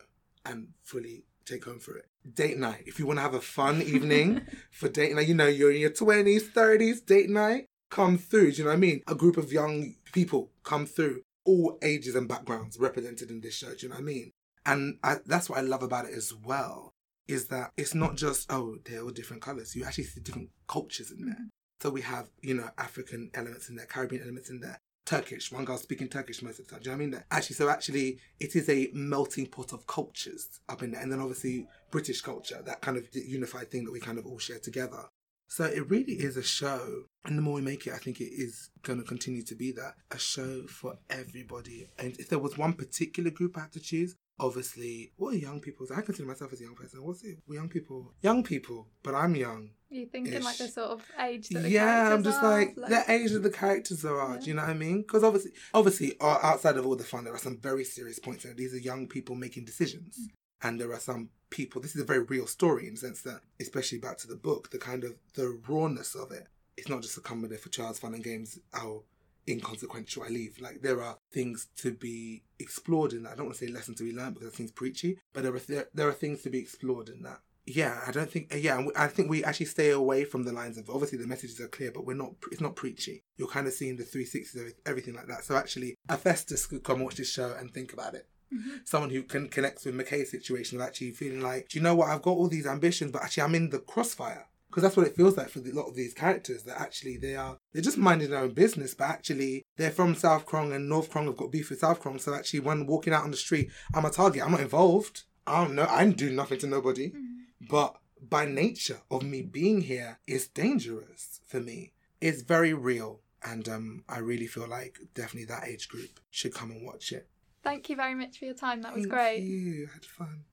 and 0.45 0.69
fully 0.83 1.23
take 1.45 1.65
home 1.65 1.79
for 1.79 1.97
it. 1.97 2.05
Date 2.33 2.57
night. 2.57 2.83
If 2.85 2.99
you 2.99 3.07
want 3.07 3.17
to 3.17 3.23
have 3.23 3.33
a 3.33 3.41
fun 3.41 3.81
evening 3.81 4.41
for 4.71 4.89
date 4.89 5.15
night, 5.15 5.27
you 5.27 5.33
know, 5.33 5.47
you're 5.47 5.71
in 5.71 5.81
your 5.81 5.89
20s, 5.89 6.51
30s, 6.51 7.05
date 7.05 7.29
night, 7.29 7.65
come 7.89 8.17
through. 8.17 8.51
Do 8.51 8.57
you 8.57 8.63
know 8.65 8.71
what 8.71 8.77
I 8.77 8.79
mean? 8.79 9.01
A 9.07 9.15
group 9.15 9.37
of 9.37 9.51
young 9.51 9.95
people 10.13 10.51
come 10.63 10.85
through, 10.85 11.21
all 11.45 11.77
ages 11.81 12.15
and 12.15 12.27
backgrounds 12.27 12.77
represented 12.79 13.29
in 13.29 13.41
this 13.41 13.55
show. 13.55 13.69
Do 13.69 13.77
you 13.81 13.89
know 13.89 13.95
what 13.95 14.01
I 14.01 14.05
mean? 14.05 14.31
And 14.65 14.97
I, 15.03 15.17
that's 15.25 15.49
what 15.49 15.59
I 15.59 15.61
love 15.61 15.83
about 15.83 16.05
it 16.05 16.13
as 16.13 16.33
well, 16.33 16.91
is 17.27 17.47
that 17.47 17.71
it's 17.77 17.95
not 17.95 18.17
just, 18.17 18.51
oh, 18.51 18.77
they're 18.85 19.01
all 19.01 19.09
different 19.09 19.41
colors. 19.41 19.75
You 19.75 19.85
actually 19.85 20.03
see 20.05 20.21
different 20.21 20.49
cultures 20.67 21.11
in 21.11 21.25
there. 21.25 21.47
So 21.79 21.89
we 21.89 22.01
have, 22.01 22.27
you 22.41 22.55
know, 22.55 22.69
African 22.77 23.31
elements 23.33 23.69
in 23.69 23.75
there, 23.75 23.85
Caribbean 23.85 24.23
elements 24.23 24.49
in 24.49 24.59
there, 24.59 24.79
Turkish. 25.07 25.51
One 25.51 25.65
girl 25.65 25.77
speaking 25.77 26.09
Turkish 26.09 26.41
most 26.41 26.59
of 26.59 26.67
the 26.67 26.71
time. 26.71 26.81
Do 26.83 26.89
you 26.89 26.95
know 26.95 27.03
what 27.03 27.07
I 27.07 27.09
mean? 27.11 27.23
Actually, 27.31 27.55
so 27.55 27.69
actually, 27.69 28.19
it 28.39 28.55
is 28.55 28.69
a 28.69 28.89
melting 28.93 29.47
pot 29.47 29.71
of 29.73 29.87
cultures 29.87 30.59
up 30.67 30.83
in 30.83 30.91
there, 30.91 31.01
and 31.01 31.11
then 31.11 31.21
obviously 31.21 31.65
British 31.89 32.21
culture, 32.21 32.61
that 32.65 32.81
kind 32.81 32.97
of 32.97 33.07
unified 33.13 33.71
thing 33.71 33.85
that 33.85 33.91
we 33.91 34.01
kind 34.01 34.19
of 34.19 34.27
all 34.27 34.37
share 34.37 34.59
together. 34.59 35.05
So 35.49 35.63
it 35.63 35.89
really 35.89 36.13
is 36.13 36.35
a 36.35 36.43
show, 36.43 37.05
and 37.23 37.37
the 37.37 37.41
more 37.41 37.53
we 37.53 37.61
make 37.61 37.87
it, 37.87 37.93
I 37.93 37.97
think 37.97 38.19
it 38.19 38.25
is 38.25 38.69
going 38.83 38.99
to 38.99 39.05
continue 39.05 39.43
to 39.43 39.55
be 39.55 39.71
that 39.71 39.93
a 40.11 40.19
show 40.19 40.67
for 40.67 40.97
everybody. 41.09 41.87
And 41.97 42.17
if 42.19 42.27
there 42.27 42.37
was 42.37 42.57
one 42.57 42.73
particular 42.73 43.31
group 43.31 43.57
I 43.57 43.61
had 43.61 43.71
to 43.71 43.79
choose, 43.79 44.13
obviously, 44.41 45.13
what 45.15 45.35
are 45.35 45.37
young 45.37 45.61
people? 45.61 45.87
I 45.95 46.01
consider 46.01 46.27
myself 46.27 46.51
as 46.51 46.59
a 46.59 46.65
young 46.65 46.75
person. 46.75 47.01
What's 47.01 47.23
it? 47.23 47.37
Young 47.47 47.69
people, 47.69 48.13
young 48.21 48.43
people, 48.43 48.89
but 49.03 49.15
I'm 49.15 49.35
young. 49.35 49.69
You 49.89 50.05
thinking 50.05 50.41
like 50.43 50.57
the 50.57 50.67
sort 50.67 50.89
of 50.91 51.05
age 51.19 51.49
that 51.49 51.61
the 51.63 51.69
yeah, 51.69 52.13
I'm 52.13 52.23
just 52.23 52.41
are, 52.43 52.59
like, 52.59 52.75
the 52.75 53.03
age 53.07 53.31
that 53.31 53.43
the 53.43 53.49
characters 53.49 54.03
are. 54.03 54.37
Do 54.37 54.45
you 54.45 54.53
know 54.53 54.61
what 54.63 54.71
I 54.71 54.73
mean? 54.73 55.01
Because 55.01 55.23
obviously, 55.23 55.51
obviously, 55.73 56.15
outside 56.21 56.77
of 56.77 56.85
all 56.85 56.95
the 56.95 57.03
fun, 57.03 57.23
there 57.23 57.33
are 57.33 57.39
some 57.39 57.57
very 57.57 57.83
serious 57.83 58.19
points. 58.19 58.45
And 58.45 58.57
these 58.57 58.73
are 58.73 58.79
young 58.79 59.07
people 59.07 59.35
making 59.35 59.65
decisions, 59.65 60.17
Mm. 60.19 60.29
and 60.63 60.81
there 60.81 60.91
are 60.93 60.99
some 60.99 61.29
people. 61.49 61.81
This 61.81 61.95
is 61.95 62.01
a 62.01 62.05
very 62.05 62.23
real 62.23 62.47
story 62.47 62.87
in 62.87 62.95
the 62.95 62.99
sense 62.99 63.21
that, 63.21 63.41
especially 63.59 63.99
back 63.99 64.17
to 64.19 64.27
the 64.27 64.35
book, 64.35 64.69
the 64.71 64.77
kind 64.77 65.03
of 65.03 65.15
the 65.35 65.59
rawness 65.67 66.15
of 66.15 66.31
it. 66.31 66.47
It's 66.75 66.89
not 66.89 67.01
just 67.01 67.17
a 67.17 67.21
come 67.21 67.47
there 67.47 67.57
for 67.57 67.69
child's 67.69 67.99
fun 67.99 68.13
and 68.13 68.23
games. 68.23 68.59
How 68.73 69.03
inconsequential 69.47 70.23
I 70.23 70.27
leave. 70.27 70.59
Like 70.59 70.81
there 70.81 71.01
are 71.01 71.17
things 71.31 71.67
to 71.77 71.91
be 71.93 72.43
explored 72.59 73.13
in 73.13 73.23
that. 73.23 73.33
I 73.33 73.35
don't 73.35 73.45
want 73.45 73.57
to 73.57 73.65
say 73.65 73.71
lessons 73.71 73.97
to 73.97 74.03
be 74.03 74.13
learned 74.15 74.35
because 74.35 74.49
that 74.51 74.57
seems 74.57 74.71
preachy, 74.71 75.17
but 75.33 75.43
there 75.43 75.55
are 75.55 75.59
there, 75.59 75.87
there 75.93 76.09
are 76.09 76.13
things 76.13 76.41
to 76.43 76.49
be 76.49 76.59
explored 76.59 77.09
in 77.09 77.21
that. 77.23 77.39
Yeah, 77.67 77.99
I 78.07 78.11
don't 78.11 78.31
think. 78.31 78.53
Yeah, 78.55 78.87
I 78.95 79.07
think 79.07 79.29
we 79.29 79.43
actually 79.43 79.65
stay 79.65 79.89
away 79.89 80.23
from 80.23 80.43
the 80.43 80.53
lines 80.53 80.77
of 80.77 80.89
obviously 80.89 81.17
the 81.17 81.27
messages 81.27 81.59
are 81.59 81.67
clear, 81.67 81.91
but 81.91 82.05
we're 82.05 82.15
not. 82.15 82.31
It's 82.49 82.61
not 82.61 82.77
preachy. 82.77 83.23
You're 83.35 83.49
kind 83.49 83.67
of 83.67 83.73
seeing 83.73 83.97
the 83.97 84.05
360s 84.05 84.55
of 84.55 84.73
everything 84.85 85.15
like 85.15 85.27
that. 85.27 85.43
So 85.43 85.55
actually, 85.57 85.95
a 86.07 86.15
Festus 86.15 86.65
could 86.65 86.83
come 86.83 87.01
watch 87.01 87.15
this 87.15 87.29
show 87.29 87.53
and 87.59 87.73
think 87.73 87.91
about 87.91 88.13
it. 88.13 88.27
Mm-hmm. 88.53 88.77
Someone 88.85 89.09
who 89.09 89.23
can 89.23 89.49
connect 89.49 89.85
with 89.85 89.95
McKay's 89.95 90.31
situation 90.31 90.79
of 90.79 90.87
actually 90.87 91.11
feeling 91.11 91.41
like, 91.41 91.67
do 91.67 91.77
you 91.77 91.83
know 91.83 91.93
what? 91.93 92.07
I've 92.07 92.21
got 92.21 92.31
all 92.31 92.47
these 92.47 92.65
ambitions, 92.65 93.11
but 93.11 93.21
actually 93.21 93.43
I'm 93.43 93.55
in 93.55 93.69
the 93.69 93.79
crossfire 93.79 94.47
because 94.69 94.83
that's 94.83 94.95
what 94.95 95.07
it 95.07 95.15
feels 95.17 95.35
like 95.35 95.49
for 95.49 95.59
a 95.59 95.71
lot 95.71 95.89
of 95.89 95.95
these 95.95 96.13
characters. 96.13 96.63
That 96.63 96.79
actually 96.79 97.17
they 97.17 97.35
are 97.35 97.57
they're 97.73 97.81
just 97.81 97.97
minding 97.97 98.29
their 98.29 98.39
own 98.39 98.53
business, 98.53 98.93
but 98.93 99.09
actually 99.09 99.65
they're 99.75 99.91
from 99.91 100.15
South 100.15 100.45
Crong 100.45 100.71
and 100.71 100.87
North 100.87 101.09
Crong 101.09 101.25
have 101.25 101.35
got 101.35 101.51
beef 101.51 101.69
with 101.69 101.79
South 101.79 101.99
Crong. 101.99 102.17
So 102.19 102.33
actually, 102.33 102.61
when 102.61 102.87
walking 102.87 103.11
out 103.11 103.25
on 103.25 103.31
the 103.31 103.37
street, 103.37 103.71
I'm 103.93 104.05
a 104.05 104.09
target. 104.09 104.43
I'm 104.43 104.51
not 104.51 104.61
involved. 104.61 105.23
I 105.45 105.63
don't 105.63 105.75
know. 105.75 105.87
I 105.89 106.05
didn't 106.05 106.17
do 106.17 106.31
nothing 106.31 106.59
to 106.59 106.67
nobody. 106.67 107.09
Mm-hmm. 107.09 107.36
But 107.69 107.97
by 108.21 108.45
nature 108.45 109.01
of 109.11 109.23
me 109.23 109.41
being 109.41 109.81
here, 109.81 110.19
it's 110.27 110.47
dangerous 110.47 111.41
for 111.45 111.59
me. 111.59 111.91
It's 112.21 112.41
very 112.41 112.73
real. 112.73 113.19
And 113.43 113.67
um, 113.69 114.03
I 114.09 114.19
really 114.19 114.47
feel 114.47 114.67
like 114.67 114.97
definitely 115.13 115.45
that 115.45 115.67
age 115.67 115.87
group 115.87 116.19
should 116.31 116.53
come 116.53 116.71
and 116.71 116.85
watch 116.85 117.11
it. 117.11 117.27
Thank 117.63 117.89
you 117.89 117.95
very 117.95 118.15
much 118.15 118.39
for 118.39 118.45
your 118.45 118.53
time. 118.53 118.81
That 118.81 118.93
was 118.93 119.03
Thank 119.03 119.13
great. 119.13 119.39
You 119.39 119.87
I 119.89 119.93
had 119.93 120.05
fun. 120.05 120.45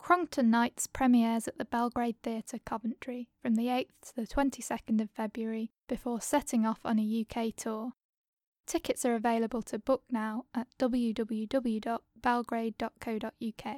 Crongton 0.00 0.46
Knights 0.46 0.88
premieres 0.88 1.46
at 1.46 1.58
the 1.58 1.64
Belgrade 1.64 2.16
Theatre, 2.22 2.58
Coventry, 2.64 3.28
from 3.40 3.54
the 3.54 3.66
8th 3.66 3.90
to 4.06 4.16
the 4.16 4.26
22nd 4.26 5.00
of 5.00 5.10
February 5.10 5.70
before 5.88 6.20
setting 6.20 6.66
off 6.66 6.80
on 6.84 6.98
a 6.98 7.24
UK 7.24 7.54
tour. 7.54 7.92
Tickets 8.66 9.04
are 9.04 9.14
available 9.14 9.62
to 9.62 9.78
book 9.78 10.02
now 10.10 10.46
at 10.54 10.66
www.belgrade.co.uk. 10.78 13.76